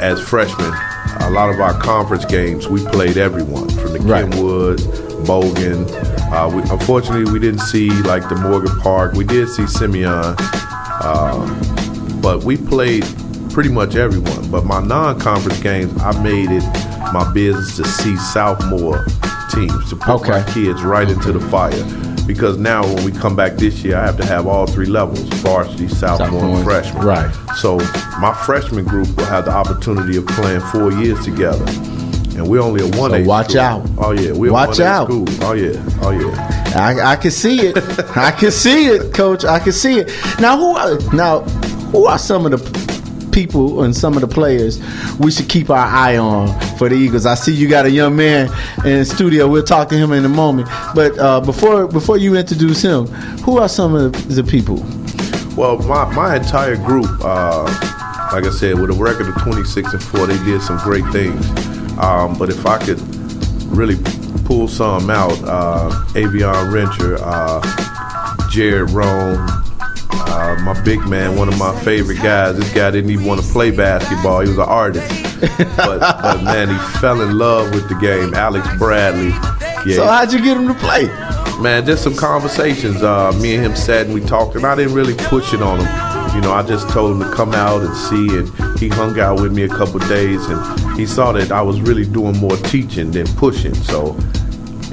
[0.00, 0.72] as freshmen,
[1.20, 4.24] a lot of our conference games we played everyone from the Right.
[4.24, 4.84] Kenwoods,
[5.26, 5.86] Bogan.
[6.32, 9.12] Uh, we, unfortunately, we didn't see like the Morgan Park.
[9.14, 13.04] We did see Simeon, uh, but we played
[13.50, 14.50] pretty much everyone.
[14.50, 16.64] But my non-conference games, I made it
[17.12, 19.04] my business to see sophomore
[19.50, 21.84] teams to put my kids right into the fire.
[22.26, 25.20] Because now when we come back this year, I have to have all three levels:
[25.40, 27.06] varsity, sophomore, and freshman.
[27.06, 27.32] right.
[27.56, 27.78] So
[28.20, 31.64] my freshman group will have the opportunity of playing four years together,
[32.36, 33.22] and we're only a one A.
[33.22, 33.88] So watch out.
[33.98, 35.06] Oh yeah, we're Watch a 1A out.
[35.06, 35.24] School.
[35.42, 36.72] Oh yeah, oh yeah.
[36.74, 37.76] I, I can see it.
[38.16, 39.44] I can see it, Coach.
[39.44, 40.08] I can see it.
[40.40, 41.40] Now, who are now
[41.92, 42.85] who are some of the
[43.36, 44.80] people and some of the players
[45.18, 47.26] we should keep our eye on for the Eagles?
[47.26, 48.46] I see you got a young man
[48.78, 49.46] in the studio.
[49.46, 50.70] We'll talk to him in a moment.
[50.94, 53.06] But uh, before before you introduce him,
[53.44, 54.76] who are some of the, people?
[55.54, 57.64] Well, my, my entire group, uh,
[58.32, 61.46] like I said, with a record of 26 and 4, they did some great things.
[61.98, 63.00] Um, but if I could
[63.66, 63.96] really
[64.46, 69.46] pull some out, uh, Avion Rencher, uh, Jared Roan,
[70.20, 72.56] uh, my big man, one of my favorite guys.
[72.56, 74.40] This guy didn't even want to play basketball.
[74.40, 75.08] He was an artist.
[75.76, 78.34] but, but man, he fell in love with the game.
[78.34, 79.30] Alex Bradley.
[79.88, 81.06] Yeah, So how'd you get him to play?
[81.60, 83.02] Man, just some conversations.
[83.02, 85.78] Uh, me and him sat and we talked, and I didn't really push it on
[85.78, 86.34] him.
[86.34, 89.40] You know, I just told him to come out and see, and he hung out
[89.40, 93.10] with me a couple days, and he saw that I was really doing more teaching
[93.10, 93.74] than pushing.
[93.74, 94.12] So,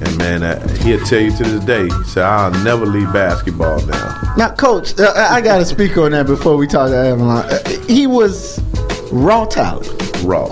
[0.01, 3.85] and man, uh, he'll tell you to this day, he said, I'll never leave basketball
[3.87, 4.22] now.
[4.35, 7.29] Now, coach, uh, I got to speak on that before we talk to Avion.
[7.29, 8.59] Uh, he was
[9.11, 9.87] raw talent.
[10.23, 10.47] Raw.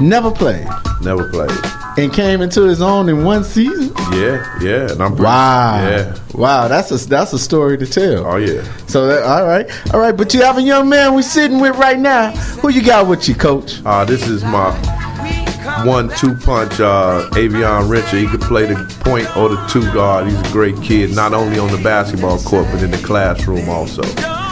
[0.00, 0.68] Never played.
[1.02, 1.50] Never played.
[1.96, 3.92] And came into his own in one season.
[4.12, 5.76] Yeah, yeah, and I'm Wow.
[5.88, 6.18] Yeah.
[6.34, 8.26] Wow, that's a that's a story to tell.
[8.26, 8.62] Oh yeah.
[8.86, 10.16] So that, all right, all right.
[10.16, 12.32] But you have a young man we're sitting with right now.
[12.32, 13.80] Who you got with you, coach?
[13.84, 14.70] Uh, this is my
[15.82, 16.80] one-two punch.
[16.80, 18.20] Uh, Avion Rencher.
[18.20, 20.26] He could play the point or the two guard.
[20.26, 24.02] He's a great kid, not only on the basketball court but in the classroom also.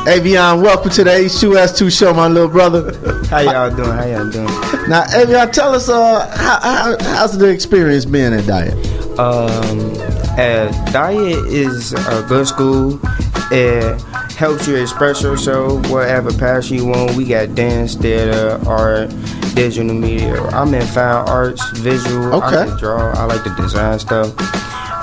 [0.02, 2.92] Avion, welcome to the H2S2 show, my little brother.
[3.26, 3.88] How y'all doing?
[3.90, 4.46] How y'all doing?
[4.88, 8.74] Now, Avion, tell us uh, how, how, how's the experience being at Dyett?
[9.16, 9.92] Um,
[10.32, 12.98] uh, Dyett is a good school.
[13.52, 14.00] It
[14.32, 17.14] helps you express yourself, whatever passion you want.
[17.16, 19.12] We got dance, theater, art,
[19.55, 20.42] digital media.
[20.48, 22.34] I'm in fine arts, visual.
[22.34, 22.68] I Okay.
[22.70, 23.12] can draw.
[23.12, 24.32] I like to design stuff.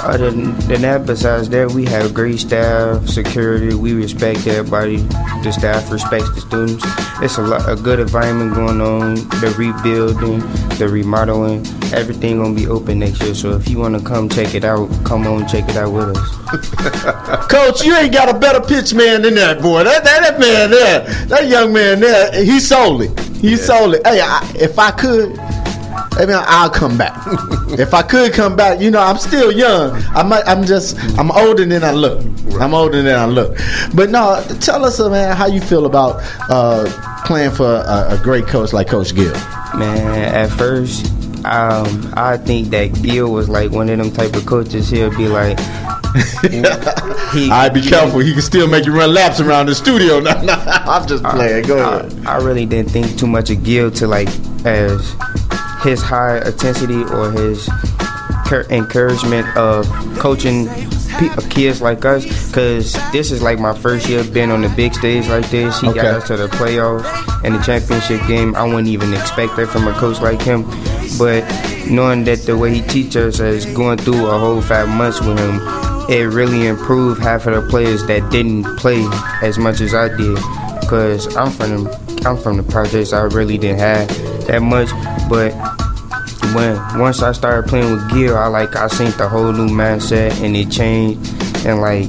[0.02, 3.76] Other than that, besides that, we have great staff, security.
[3.76, 4.98] We respect everybody.
[5.44, 6.86] The staff respects the students.
[7.22, 9.16] It's a lot, a good environment going on.
[9.16, 10.40] The rebuilding,
[10.80, 13.36] the remodeling, everything gonna be open next year.
[13.36, 16.30] So if you wanna come check it out, come on check it out with us.
[17.50, 19.84] Coach, you ain't got a better pitch man than that boy.
[19.84, 23.02] That that, that man there, that young man there, he sold
[23.40, 23.50] it.
[23.50, 24.06] He sold it.
[24.06, 27.16] Hey, I, if I could, I mean, I'll come back.
[27.80, 29.92] if I could come back, you know, I'm still young.
[30.16, 32.24] I might, I'm just, I'm older than I look.
[32.60, 33.58] I'm older than I look.
[33.94, 38.20] But no, tell us, uh, man, how you feel about uh, playing for a, a
[38.22, 39.34] great coach like Coach Gill.
[39.76, 41.06] Man, at first,
[41.46, 44.90] um, I think that Gil was like one of them type of coaches.
[44.90, 45.60] He'll be like,
[47.34, 48.20] he, I'd be careful.
[48.20, 50.20] He can still make you run laps around the studio.
[50.30, 51.66] No, no, I'm just playing.
[51.66, 52.28] Go ahead.
[52.28, 54.28] I, I really didn't think too much of Gil to like
[54.66, 55.16] as
[55.84, 57.70] his high intensity or his
[58.70, 59.86] encouragement of
[60.18, 60.68] coaching
[61.20, 62.26] pe- uh, kids like us.
[62.52, 65.80] Cause this is like my first year being on the big stage like this.
[65.80, 67.06] He got us to the playoffs
[67.44, 68.56] and the championship game.
[68.56, 70.64] I wouldn't even expect that from a coach like him.
[71.18, 71.44] But
[71.90, 75.38] knowing that the way he teaches us is going through a whole five months with
[75.38, 75.60] him,
[76.10, 79.06] it really improved half of the players that didn't play
[79.44, 80.38] as much as I did.
[80.88, 83.14] Cause I'm from the I'm from the projects.
[83.14, 84.08] I really didn't have
[84.48, 84.90] that much,
[85.30, 85.54] but
[86.56, 90.42] when once I started playing with Gil, I like I seen the whole new mindset
[90.44, 91.20] and it changed.
[91.66, 92.08] And like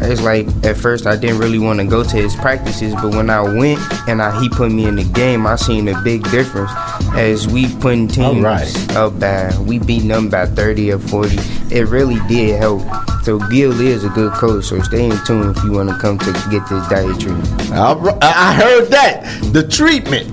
[0.00, 3.30] it's like at first I didn't really want to go to his practices, but when
[3.30, 6.70] I went and I, he put me in the game, I seen a big difference.
[7.14, 8.96] As we putting teams Alright.
[8.96, 11.38] up by we beating them by thirty or forty,
[11.70, 12.82] it really did help.
[13.24, 14.66] So Gil is a good coach.
[14.66, 17.72] So stay in tune if you want to come to get this Dyett treatment.
[17.72, 19.52] I I heard that.
[19.52, 20.30] The treatment.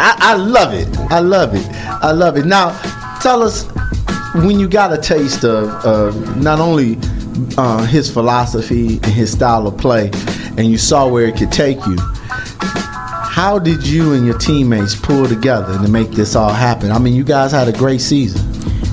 [0.00, 0.88] I, I love it.
[1.10, 1.66] I love it.
[1.70, 2.46] I love it.
[2.46, 2.70] Now,
[3.20, 3.66] tell us
[4.34, 6.98] when you got a taste of, of not only
[7.58, 10.10] uh, his philosophy and his style of play,
[10.56, 11.96] and you saw where it could take you.
[12.58, 16.90] How did you and your teammates pull together to make this all happen?
[16.90, 18.42] I mean, you guys had a great season.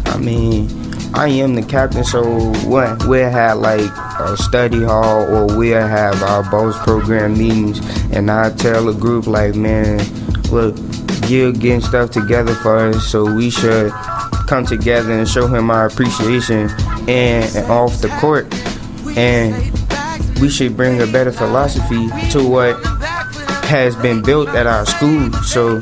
[0.05, 0.70] I mean,
[1.14, 2.24] I am the captain, so
[2.68, 7.80] what we'll have like a study hall or we'll have our boss program meetings,
[8.12, 9.99] and I tell the group like, man,
[10.51, 10.76] look,
[11.28, 13.91] Gil getting stuff together for us, so we should
[14.47, 16.69] come together and show him our appreciation
[17.07, 18.47] and, and off the court,
[19.17, 19.53] and
[20.39, 22.82] we should bring a better philosophy to what
[23.65, 25.80] has been built at our school, so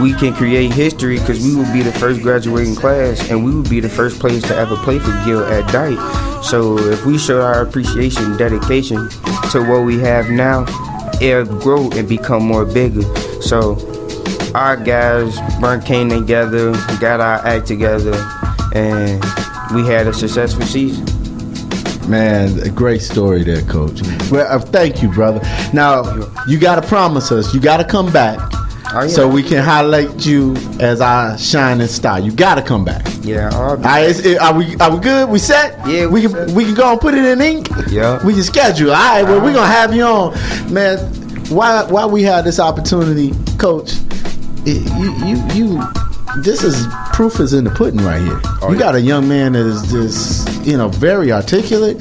[0.00, 3.68] we can create history because we will be the first graduating class and we will
[3.68, 6.44] be the first players to ever play for Gil at Dyett.
[6.44, 9.08] So if we show our appreciation, dedication
[9.50, 10.64] to what we have now,
[11.20, 13.02] it'll grow and become more bigger.
[13.42, 13.74] So
[14.54, 18.14] our guys burnt came together, got our act together,
[18.74, 19.22] and
[19.74, 21.04] we had a successful season.
[22.10, 24.02] Man, a great story there, Coach.
[24.30, 25.40] Well, uh, thank you, brother.
[25.72, 26.02] Now,
[26.46, 28.38] you got to promise us, you got to come back
[28.94, 29.06] Oh, yeah.
[29.06, 32.18] so we can highlight you as our shining star.
[32.20, 33.06] You got to come back.
[33.22, 35.28] Yeah, I'll All be right, is, is- are we are we good?
[35.30, 35.78] We set?
[35.86, 37.68] Yeah, we, can we can go and put it in ink.
[37.88, 38.22] Yeah.
[38.26, 38.90] we can schedule.
[38.90, 40.34] All right, well we're gonna have you on,
[40.74, 40.98] man.
[41.48, 43.92] Why why we have this opportunity, Coach?
[44.64, 45.82] It- you you you.
[46.42, 48.40] This is proof is in the pudding right here.
[48.70, 51.98] you got a young man that is just you know very articulate,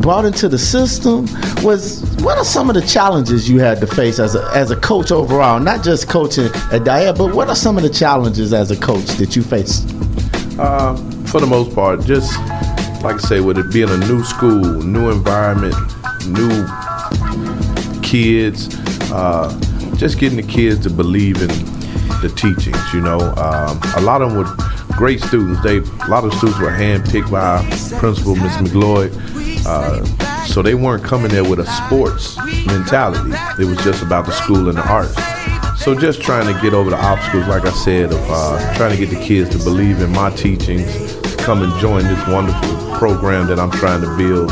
[0.00, 1.26] brought into the system.
[1.62, 4.76] Was what are some of the challenges you had to face as a as a
[4.76, 5.60] coach overall?
[5.60, 9.04] Not just coaching at Dyett, but what are some of the challenges as a coach
[9.18, 9.88] that you faced?
[10.58, 10.96] Uh,
[11.26, 12.32] for the most part, just
[13.02, 15.74] like I say, with it being a new school, new environment,
[16.26, 16.66] new
[18.02, 18.74] kids,
[19.12, 19.48] uh,
[19.96, 21.50] just getting the kids to believe in
[22.20, 22.78] the teachings.
[22.92, 25.62] You know, um, a lot of them were great students.
[25.62, 27.62] They a lot of students were handpicked by
[27.98, 29.12] principal, Miss McLeod.
[29.66, 30.04] Uh,
[30.44, 33.32] so they weren't coming there with a sports mentality.
[33.60, 35.14] It was just about the school and the arts.
[35.82, 38.96] So just trying to get over the obstacles, like I said, of uh, trying to
[38.96, 43.58] get the kids to believe in my teachings, come and join this wonderful program that
[43.60, 44.50] I'm trying to build.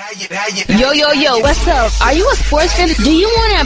[0.69, 1.91] Yo, yo, yo, what's up?
[2.03, 2.89] Are you a sports fan?
[2.89, 3.59] Do you want to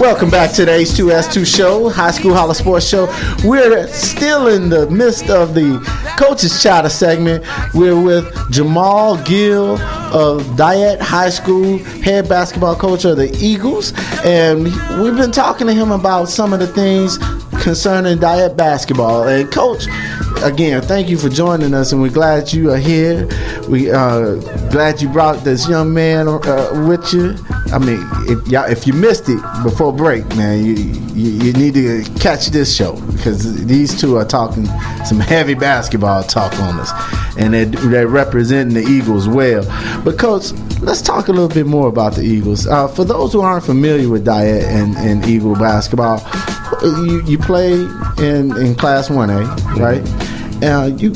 [0.00, 3.06] Welcome back to the H2S2 show, High School Holla Sports Show.
[3.44, 5.78] We're still in the midst of the
[6.18, 7.44] Coaches Chatter segment.
[7.72, 9.78] We're with Jamal Gill
[10.12, 13.92] of Dyett High School, head basketball coach of the Eagles.
[14.24, 14.64] And
[15.00, 17.18] we've been talking to him about some of the things
[17.64, 19.26] concerning Dyett basketball.
[19.26, 19.86] And, Coach,
[20.44, 23.26] again, thank you for joining us, and we're glad you are here.
[23.70, 24.36] We uh,
[24.70, 27.34] glad you brought this young man uh, with you.
[27.72, 30.74] I mean, if y'all, if you missed it before break, man, you
[31.14, 34.66] you, you need to catch this show because these two are talking
[35.06, 36.90] some heavy basketball talk on us,
[37.38, 39.64] and they're, they're representing the Eagles well.
[40.04, 42.66] But coach, let's talk a little bit more about the Eagles.
[42.66, 46.20] Uh, for those who aren't familiar with Dyett and, and Eagle basketball,
[46.84, 47.72] you, you play
[48.18, 49.42] in in Class One A,
[49.76, 50.02] right?
[50.62, 51.12] Uh, you,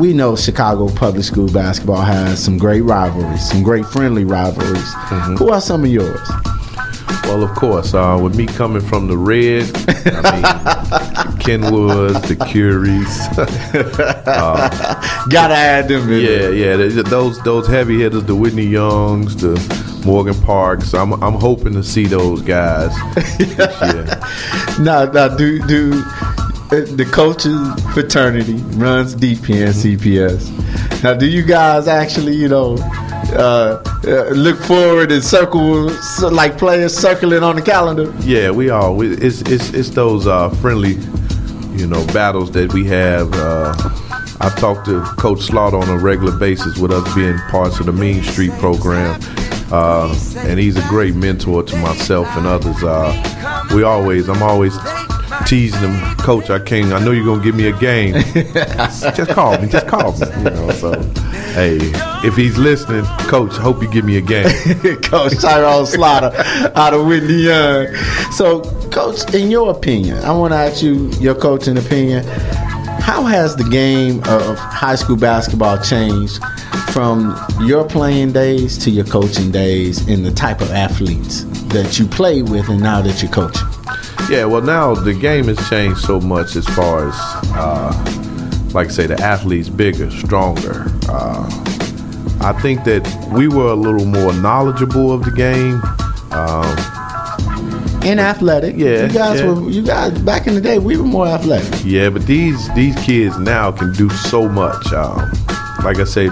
[0.00, 4.94] we know Chicago public school basketball has some great rivalries, some great friendly rivalries.
[5.38, 6.28] Who are some of yours?
[7.24, 9.64] Well, of course, uh, with me coming from the red,
[10.06, 13.08] I mean, Kenwoods, the Curies.
[14.26, 16.20] uh, Gotta add them in.
[16.20, 17.02] Yeah, yeah.
[17.02, 19.56] Those those heavy hitters, the Whitney Youngs, the
[20.06, 20.94] Morgan Parks.
[20.94, 22.96] I'm I'm hoping to see those guys.
[24.78, 26.02] Now, now, do do
[26.70, 27.58] uh, the coaches
[27.92, 31.02] fraternity runs DP and CPS.
[31.02, 32.76] Now, do you guys actually, you know,
[33.32, 35.90] uh, uh, look forward and circle
[36.30, 38.14] like players circling on the calendar?
[38.20, 38.92] Yeah, we are.
[38.92, 40.94] We, it's it's it's those uh, friendly,
[41.76, 43.32] you know, battles that we have.
[43.34, 43.74] Uh,
[44.40, 47.92] I talk to Coach Slaughter on a regular basis with us being parts of the
[47.92, 49.20] Mean Street program,
[49.72, 52.82] uh, and he's a great mentor to myself and others.
[52.82, 54.76] Uh, we always, I'm always
[55.46, 56.50] teasing him, Coach.
[56.50, 56.92] I can't.
[56.92, 58.14] I know you're gonna give me a game.
[58.34, 59.68] just call me.
[59.68, 60.26] Just call me.
[60.38, 60.70] You know.
[60.70, 61.02] So,
[61.54, 61.78] hey,
[62.24, 64.46] if he's listening, Coach, hope you give me a game.
[65.02, 66.32] Coach Tyrone Slaughter
[66.74, 67.94] out of Whitney Young.
[68.32, 72.24] So, Coach, in your opinion, I want to ask you your coaching opinion.
[73.00, 76.42] How has the game of high school basketball changed
[76.92, 82.06] from your playing days to your coaching days and the type of athletes that you
[82.06, 83.66] play with and now that you're coaching?
[84.30, 87.14] Yeah, well, now the game has changed so much as far as
[87.54, 88.26] uh,
[88.76, 90.84] like I say, the athletes bigger, stronger.
[91.08, 91.48] Uh,
[92.42, 95.80] I think that we were a little more knowledgeable of the game.
[96.30, 96.95] Um,
[98.06, 98.76] And athletic.
[98.76, 99.46] Yeah, You guys yeah.
[99.52, 101.72] were you guys back in the day we were more athletic.
[101.84, 104.92] Yeah, but these these kids now can do so much.
[104.92, 105.30] Um,
[105.84, 106.26] like I say,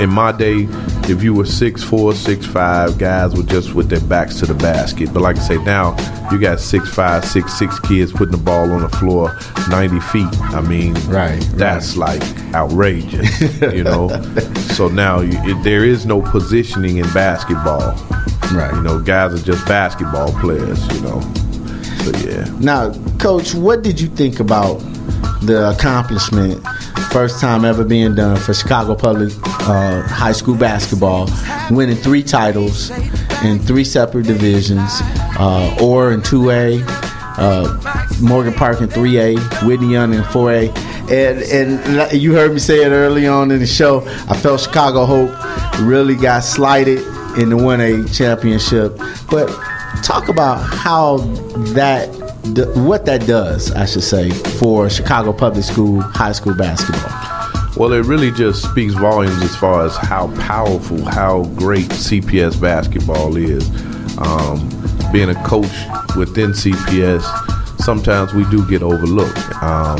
[0.00, 0.66] in my day,
[1.08, 4.54] if you were six four, six five, guys were just with their backs to the
[4.54, 5.12] basket.
[5.12, 5.94] But like I say, now
[6.30, 9.36] you got six five, six six kids putting the ball on the floor
[9.68, 10.28] ninety feet.
[10.54, 11.40] I mean, right?
[11.54, 12.22] That's like
[12.54, 13.30] outrageous,
[13.60, 14.08] you know.
[14.76, 17.94] so now you, it, there is no positioning in basketball.
[18.52, 18.74] Right.
[18.74, 20.86] You know, guys are just basketball players.
[20.94, 21.20] You know.
[22.02, 22.44] So yeah.
[22.58, 24.78] Now, coach, what did you think about
[25.42, 26.66] the accomplishment?
[27.10, 29.32] First time ever being done for Chicago Public
[29.68, 31.28] uh, High School basketball,
[31.70, 32.90] winning three titles
[33.44, 34.90] in three separate divisions,
[35.38, 36.82] uh, Orr in 2A,
[37.38, 40.74] uh, Morgan Park in 3A, Whitney Young in 4A.
[41.10, 44.06] And, and you heard me say it early on in the show.
[44.28, 45.30] I felt Chicago Hope
[45.80, 47.04] really got slighted
[47.38, 48.96] in the 1A championship.
[49.30, 49.48] But
[50.02, 51.18] talk about how
[51.74, 52.08] that
[52.74, 57.10] what that does, I should say, for Chicago Public School high school basketball.
[57.76, 63.36] Well, it really just speaks volumes as far as how powerful, how great CPS basketball
[63.36, 63.66] is.
[64.18, 64.68] Um,
[65.12, 65.72] being a coach
[66.16, 67.22] within CPS,
[67.80, 69.38] sometimes we do get overlooked.
[69.62, 69.98] Um,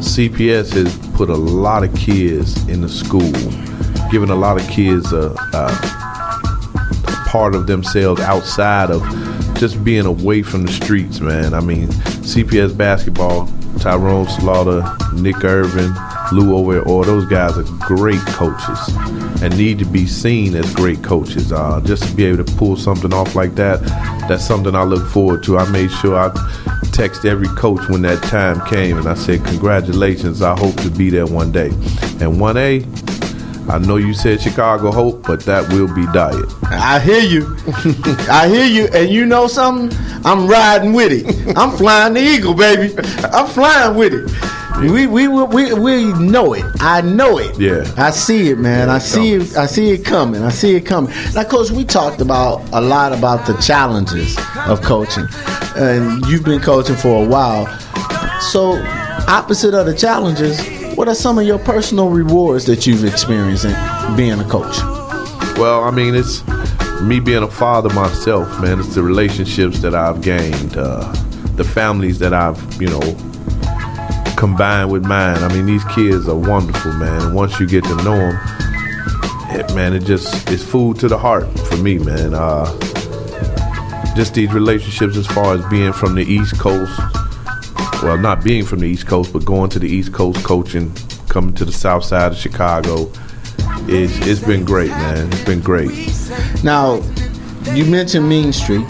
[0.00, 3.32] CPS has put a lot of kids in the school,
[4.10, 6.01] giving a lot of kids a, a
[7.32, 9.02] part of themselves outside of
[9.54, 11.54] just being away from the streets, man.
[11.54, 13.48] I mean, CPS basketball,
[13.78, 14.84] Tyrone Slaughter,
[15.14, 15.94] Nick Irvin,
[16.30, 18.78] Lou over Orr, those guys are great coaches
[19.42, 21.54] and need to be seen as great coaches.
[21.54, 23.80] Uh, just to be able to pull something off like that,
[24.28, 25.56] that's something I look forward to.
[25.56, 26.30] I made sure I
[26.92, 31.08] text every coach when that time came and I said, Congratulations, I hope to be
[31.08, 31.68] there one day.
[32.20, 33.11] And 1A,
[33.68, 36.52] I know you said Chicago Hope, but that will be Dyett.
[36.64, 37.56] I hear you.
[38.30, 38.88] I hear you.
[38.92, 39.96] And you know something?
[40.24, 41.56] I'm riding with it.
[41.56, 42.94] I'm flying the eagle, baby.
[43.32, 44.30] I'm flying with it.
[44.80, 46.64] We, we we we know it.
[46.80, 47.58] I know it.
[47.58, 47.84] Yeah.
[47.96, 48.90] I see it, man.
[48.90, 49.56] I see it.
[49.56, 50.42] I see it coming.
[50.42, 51.12] I see it coming.
[51.34, 54.36] Now, coach, we talked about a lot about the challenges
[54.66, 55.26] of coaching,
[55.76, 57.66] and you've been coaching for a while.
[58.40, 58.82] So,
[59.28, 60.58] opposite of the challenges,
[60.94, 64.78] what are some of your personal rewards that you've experienced in being a coach?
[65.58, 66.42] Well, I mean, it's
[67.02, 68.78] me being a father myself, man.
[68.78, 71.12] It's the relationships that I've gained, uh,
[71.56, 73.00] the families that I've, you know,
[74.36, 75.38] combined with mine.
[75.38, 77.34] I mean, these kids are wonderful, man.
[77.34, 78.38] Once you get to know them,
[79.50, 82.34] it, man, it just it's food to the heart for me, man.
[82.34, 82.66] Uh,
[84.14, 87.00] just these relationships, as far as being from the East Coast.
[88.02, 90.92] Well, not being from the East Coast, but going to the East Coast coaching,
[91.28, 93.10] coming to the South Side of Chicago.
[93.86, 95.28] It's, it's been great, man.
[95.32, 95.90] It's been great.
[96.64, 96.96] Now,
[97.74, 98.84] you mentioned Mean Street,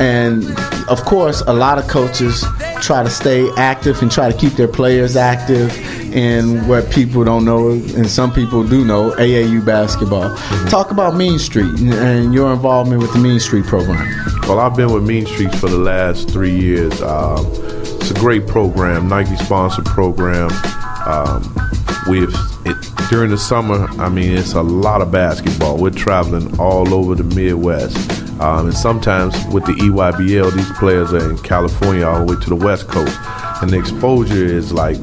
[0.00, 0.44] and
[0.88, 2.44] of course, a lot of coaches
[2.80, 5.76] try to stay active and try to keep their players active
[6.14, 10.34] in what people don't know, and some people do know AAU basketball.
[10.68, 14.06] Talk about Mean Street and- and your involvement with the Mean Street program.
[14.48, 17.00] Well, I've been with Mean Streets for the last three years.
[17.02, 17.44] Um,
[18.00, 20.50] it's a great program, Nike sponsored program.
[21.06, 21.42] Um,
[22.08, 22.76] we've it,
[23.10, 23.88] during the summer.
[24.00, 25.76] I mean, it's a lot of basketball.
[25.76, 27.96] We're traveling all over the Midwest,
[28.40, 32.48] um, and sometimes with the EYBL, these players are in California all the way to
[32.48, 33.16] the West Coast,
[33.62, 34.98] and the exposure is like,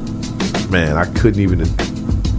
[0.70, 1.64] man, I couldn't even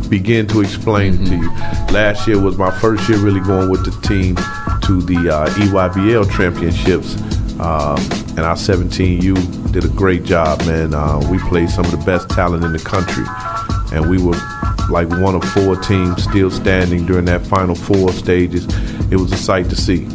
[0.10, 1.50] begin to explain it to you.
[1.94, 6.30] Last year was my first year really going with the team to the uh, EYBL
[6.36, 7.16] championships,
[7.60, 7.98] um,
[8.38, 10.94] and our 17U did a great job, man.
[10.94, 13.26] Uh, we played some of the best talent in the country,
[13.96, 14.38] and we were
[14.90, 18.66] like one of four teams still standing during that final four stages.
[19.12, 20.08] It was a sight to see.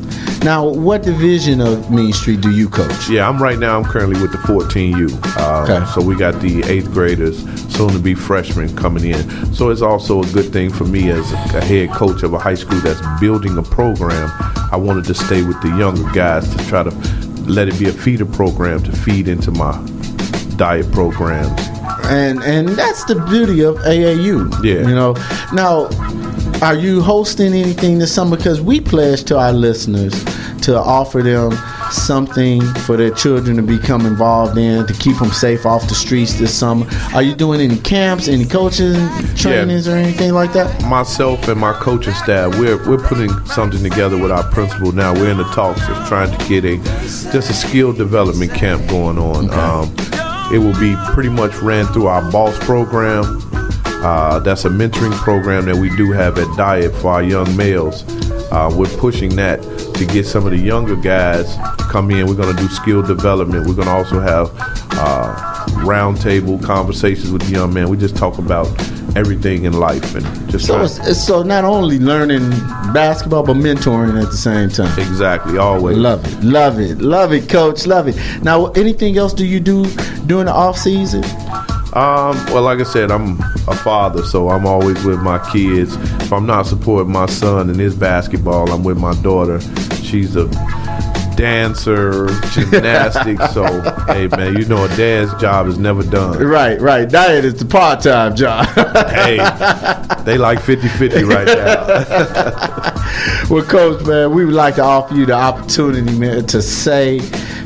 [0.43, 3.09] Now, what division of Mean Street do you coach?
[3.09, 3.79] Yeah, I'm right now.
[3.79, 5.09] I'm currently with the 14U.
[5.39, 5.87] Uh, Okay.
[5.93, 7.39] So we got the eighth graders,
[7.75, 9.55] soon to be freshmen, coming in.
[9.55, 12.55] So it's also a good thing for me as a head coach of a high
[12.57, 14.29] school that's building a program.
[14.71, 16.91] I wanted to stay with the younger guys to try to
[17.47, 19.73] let it be a feeder program to feed into my
[20.57, 21.51] Dyett programs.
[22.07, 24.51] and and that's the beauty of AAU.
[24.65, 24.89] Yeah.
[24.89, 25.15] you know.
[25.53, 25.89] Now,
[26.63, 28.37] are you hosting anything this summer?
[28.37, 30.13] Because we pledge to our listeners
[30.63, 31.53] to offer them
[31.91, 36.35] something for their children to become involved in to keep them safe off the streets
[36.35, 36.87] this summer.
[37.15, 38.95] Are you doing any camps, any coaching
[39.37, 40.83] trainings, or anything like that?
[40.85, 45.13] myself and my coaching staff, we're we're putting something together with our principal now.
[45.13, 46.77] We're in the talks of trying to get a
[47.33, 49.51] just a skill development camp going on.
[49.51, 49.95] Um,
[50.53, 53.25] it will be pretty much ran through our boss program.
[54.07, 58.05] Uh, that's a mentoring program that we do have at Dyett for our young males.
[58.51, 59.63] Uh, we're pushing that
[59.95, 61.57] to get some of the younger guys
[61.91, 62.27] come in.
[62.27, 63.67] We're going to do skill development.
[63.67, 64.51] We're going to also have
[64.93, 65.35] uh,
[65.85, 67.89] roundtable conversations with the young men.
[67.89, 68.67] We just talk about
[69.17, 72.51] everything in life and just So it's, it's so not only learning
[72.93, 74.99] basketball but mentoring at the same time.
[74.99, 75.97] Exactly, always.
[75.97, 78.17] Love it, love it, love it, coach, love it.
[78.43, 79.85] Now, anything else do you do
[80.27, 81.23] during the off season?
[81.95, 83.39] Um, well, like I said, I'm
[83.69, 85.95] a father, so I'm always with my kids.
[86.23, 89.61] If I'm not supporting my son in his basketball, I'm with my daughter.
[90.03, 90.49] She's a
[91.37, 93.49] dancer, gymnastics.
[93.55, 93.65] so,
[94.07, 96.39] hey, man, you know a dad's job is never done.
[96.43, 97.09] Right, right.
[97.09, 98.67] Dyett is the part time job.
[99.11, 99.37] hey,
[100.25, 101.87] they like 50 50 right now.
[103.51, 107.21] well, coach, man, we would like to offer you the opportunity, man, to say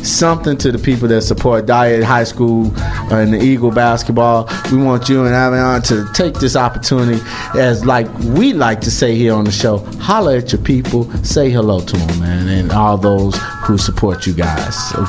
[0.08, 2.72] something to the people that support Dyett High School
[3.12, 4.48] and the Eagle basketball.
[4.72, 7.20] We want you and Avion to take this opportunity
[7.58, 11.50] as, like we like to say here on the show, holler at your people, say
[11.50, 14.74] hello to them, man, and all those who support you guys.
[14.90, 15.06] So,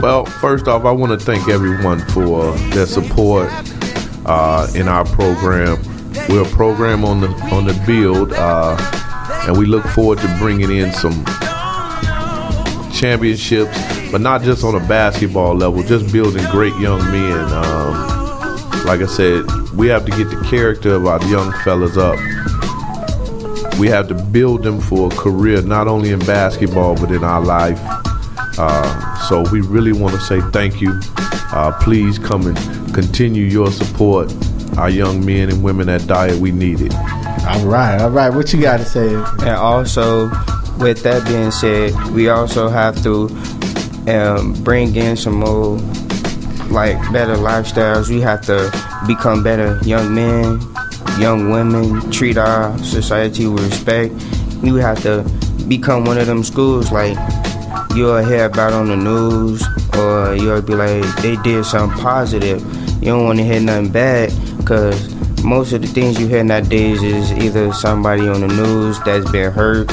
[0.00, 3.48] Well, first off, I want to thank everyone for their support
[4.26, 5.78] uh, in our program.
[6.28, 8.76] We're a program on the on the build, uh,
[9.46, 11.24] and we look forward to bringing in some
[13.02, 13.76] championships,
[14.12, 17.36] but not just on a basketball level, just building great young men.
[17.52, 17.94] Um,
[18.86, 22.16] like I said, we have to get the character of our young fellas up.
[23.80, 27.40] We have to build them for a career, not only in basketball, but in our
[27.40, 27.80] life.
[28.56, 30.92] Uh, so we really want to say thank you.
[31.16, 34.32] Uh, please come and continue your support.
[34.78, 36.94] Our young men and women at Dyett, we need it.
[36.94, 38.30] all right, all right.
[38.30, 39.12] What you got to say?
[39.12, 40.30] And also,
[40.78, 43.28] with that being said, we also have to
[44.08, 45.76] um, bring in some more
[46.70, 48.08] like better lifestyles.
[48.08, 48.70] We have to
[49.06, 50.60] become better young men,
[51.18, 54.14] young women, treat our society with respect.
[54.62, 55.22] We have to
[55.68, 57.16] become one of them schools like
[57.94, 59.62] you'll hear about on the news
[59.98, 62.60] or you'll be like they did something positive.
[63.02, 65.12] You don't want to hear nothing bad because
[65.44, 69.52] most of the things you hear nowadays is either somebody on the news that's been
[69.52, 69.90] hurt,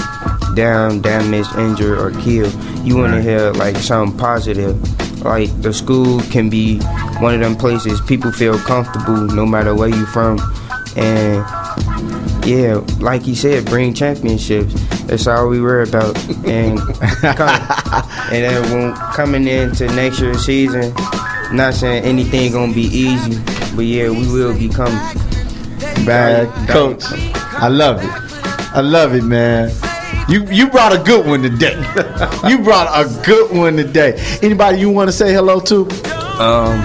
[0.55, 2.53] down, damaged, injured, or killed.
[2.83, 4.77] You want to hear like something positive.
[5.23, 6.79] Like the school can be
[7.19, 10.39] one of them places people feel comfortable no matter where you from.
[10.95, 11.45] And
[12.45, 14.73] yeah, like you said, bring championships.
[15.03, 16.17] That's all we worry about.
[16.45, 16.79] And
[17.35, 17.49] come,
[18.31, 20.93] and then when coming into next year's season,
[21.51, 23.41] not saying anything gonna be easy,
[23.75, 24.99] but yeah, we will be coming.
[26.05, 27.03] Man, coach,
[27.61, 28.29] I love it.
[28.75, 29.71] I love it, man.
[30.29, 31.73] You you brought a good one today.
[32.47, 34.13] you brought a good one today.
[34.43, 35.89] Anybody you want to say hello to?
[36.39, 36.79] Um,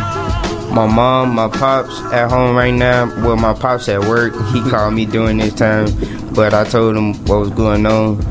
[0.75, 3.05] my mom, my pops at home right now.
[3.23, 4.33] Well, my pops at work.
[4.53, 5.89] He called me during this time,
[6.35, 8.25] but I told him what was going on.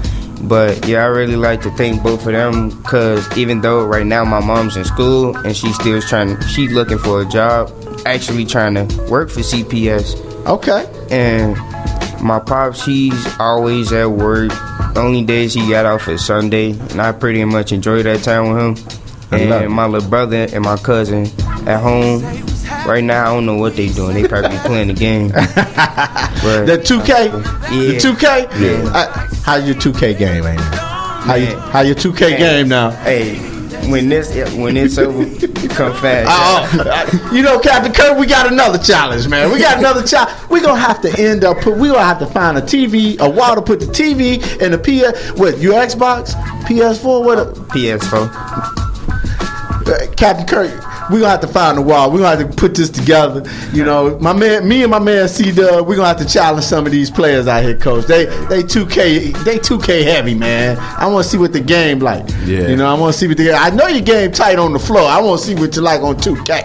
[0.48, 4.26] But yeah, I really like to thank both of them because even though right now
[4.26, 7.72] my mom's in school and she's still trying, she's looking for a job,
[8.08, 10.16] actually trying to work for CPS.
[10.48, 10.92] Okay.
[11.12, 11.56] And
[12.24, 14.52] my pops, he's always at work.
[14.96, 18.60] Only days he got off is Sunday, and I pretty much enjoy that time with
[18.88, 18.98] him.
[19.32, 19.66] I love it.
[19.66, 21.26] And my little brother and my cousin
[21.68, 22.22] at home.
[22.88, 24.14] Right now, I don't know what they doing.
[24.22, 25.30] They probably playing the game.
[26.44, 27.32] But The 2K?
[27.32, 28.00] The Yeah.
[28.00, 28.62] 2K?
[28.62, 29.28] Yeah.
[29.44, 30.78] How's your 2K game right now?
[31.24, 32.38] How, you, how your 2K Hey.
[32.38, 32.90] game now?
[32.92, 33.36] Hey,
[33.90, 35.24] when this when it's over,
[35.70, 36.30] come fast.
[36.30, 39.52] Oh, you know, Captain Kirk, we got another challenge, man.
[39.52, 40.38] We got another challenge.
[40.50, 41.58] We're gonna have to end up.
[41.60, 44.74] Put, we gonna have to find a TV, a wall to put the TV and
[44.74, 45.32] the PS.
[45.40, 46.34] What your Xbox,
[46.66, 47.24] PS4?
[47.24, 47.40] What?
[47.40, 48.30] A, PS4.
[49.88, 50.72] uh, Captain Kirk,
[51.14, 52.10] we gonna have to find a wall.
[52.10, 53.48] We gonna have to put this together.
[53.72, 56.66] You know, my man, me and my man C Dub, we gonna have to challenge
[56.66, 58.08] some of these players out here, Coach.
[58.08, 60.78] They they two K they two K heavy, man.
[60.80, 62.28] I want to see what the game like.
[62.46, 62.68] Yeah.
[62.68, 63.54] You know, I want to see what the.
[63.54, 65.08] I know your game tight on the floor.
[65.08, 66.64] I want to see what you like on two K.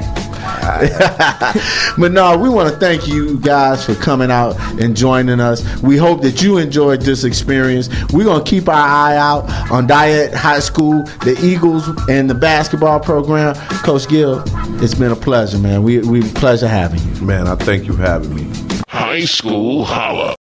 [1.98, 5.64] but no, we want to thank you guys for coming out and joining us.
[5.82, 7.88] We hope that you enjoyed this experience.
[8.12, 13.00] We're gonna keep our eye out on Dyett High School, the Eagles, and the basketball
[13.00, 13.54] program.
[13.82, 14.42] Coach Gill,
[14.82, 15.82] it's been a pleasure, man.
[15.82, 17.22] We we pleasure having you.
[17.22, 18.82] Man, I thank you for having me.
[18.88, 20.37] High School Holla.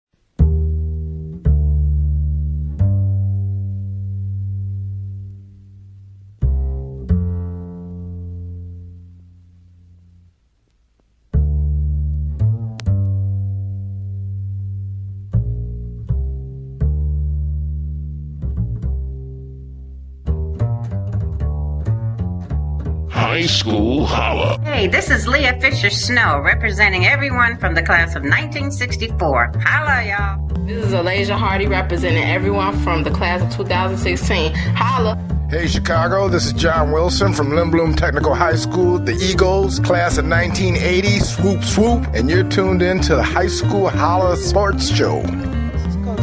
[23.43, 24.57] High High School Holla.
[24.63, 29.51] Hey, this is Leah Fisher Snow representing everyone from the class of 1964.
[29.59, 30.65] Holla, y'all.
[30.65, 34.53] This is Alasia Hardy representing everyone from the class of 2016.
[34.53, 35.21] Holla.
[35.49, 40.25] Hey Chicago, this is John Wilson from Lindblom Technical High School, the Eagles, class of
[40.25, 45.21] 1980, swoop swoop, and you're tuned in to the High School Holla Sports Show.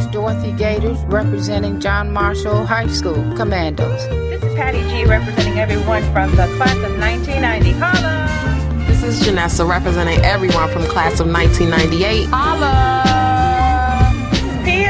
[0.01, 4.07] Coach Dorothy Gaters representing John Marshall High School Commandos.
[4.29, 7.71] This is Patty G representing everyone from the class of 1990.
[7.73, 8.85] Holla!
[8.87, 12.27] This is Janessa representing everyone from the class of 1998.
[12.27, 13.10] Holla!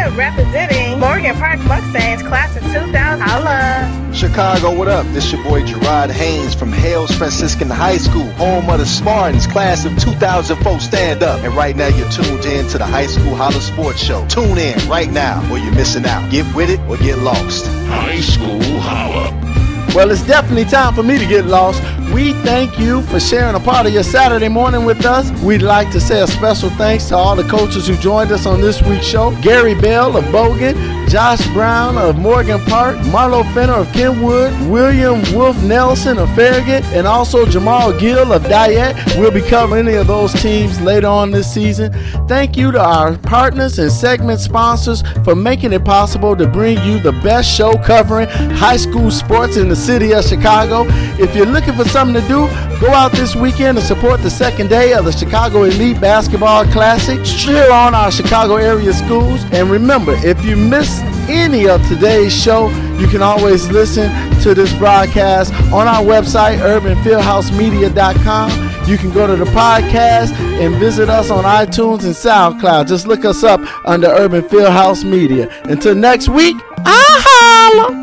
[0.02, 3.22] Pia representing Morgan Park Mustangs, class of 2000.
[3.22, 4.14] Holla!
[4.14, 5.06] Chicago, what up?
[5.07, 9.86] This your boy Gerard Haynes from Hales Franciscan High School, home of the Spartans, class
[9.86, 10.80] of 2004.
[10.80, 11.44] Stand up.
[11.44, 14.26] And right now you're tuned in to the High School Holla Sports Show.
[14.28, 16.30] Tune in right now or you're missing out.
[16.32, 17.68] Get with it or get lost.
[17.88, 19.51] High School Holla.
[19.94, 21.84] Well, it's definitely time for me to get lost.
[22.14, 25.30] We thank you for sharing a part of your Saturday morning with us.
[25.42, 28.62] We'd like to say a special thanks to all the coaches who joined us on
[28.62, 30.76] this week's show Gary Bell of Bogan,
[31.10, 37.06] Josh Brown of Morgan Park, Marlo Finner of Kenwood, William Wolf Nelson of Farragut, and
[37.06, 39.18] also Jamal Gill of Dyett.
[39.18, 41.94] We'll be covering any of those teams later on this season.
[42.28, 47.00] Thank you to our partners and segment sponsors for making it possible to bring you
[47.00, 50.86] the best show covering high school sports in the city of Chicago.
[51.20, 52.48] If you're looking for something to do,
[52.80, 57.20] go out this weekend and support the second day of the Chicago Elite Basketball Classic.
[57.26, 59.44] Cheer on our Chicago area schools.
[59.52, 64.10] And remember, if you missed any of today's show, you can always listen
[64.41, 68.52] to this broadcast on our website, urbanfieldhousemedia.com.
[68.88, 72.88] You can go to the podcast and visit us on iTunes and SoundCloud.
[72.88, 75.49] Just look us up under Urban Fieldhouse Media.
[75.66, 76.56] Until next week,
[76.86, 78.01] I holla!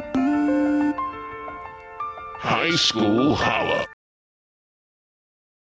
[2.41, 3.88] High School Holla.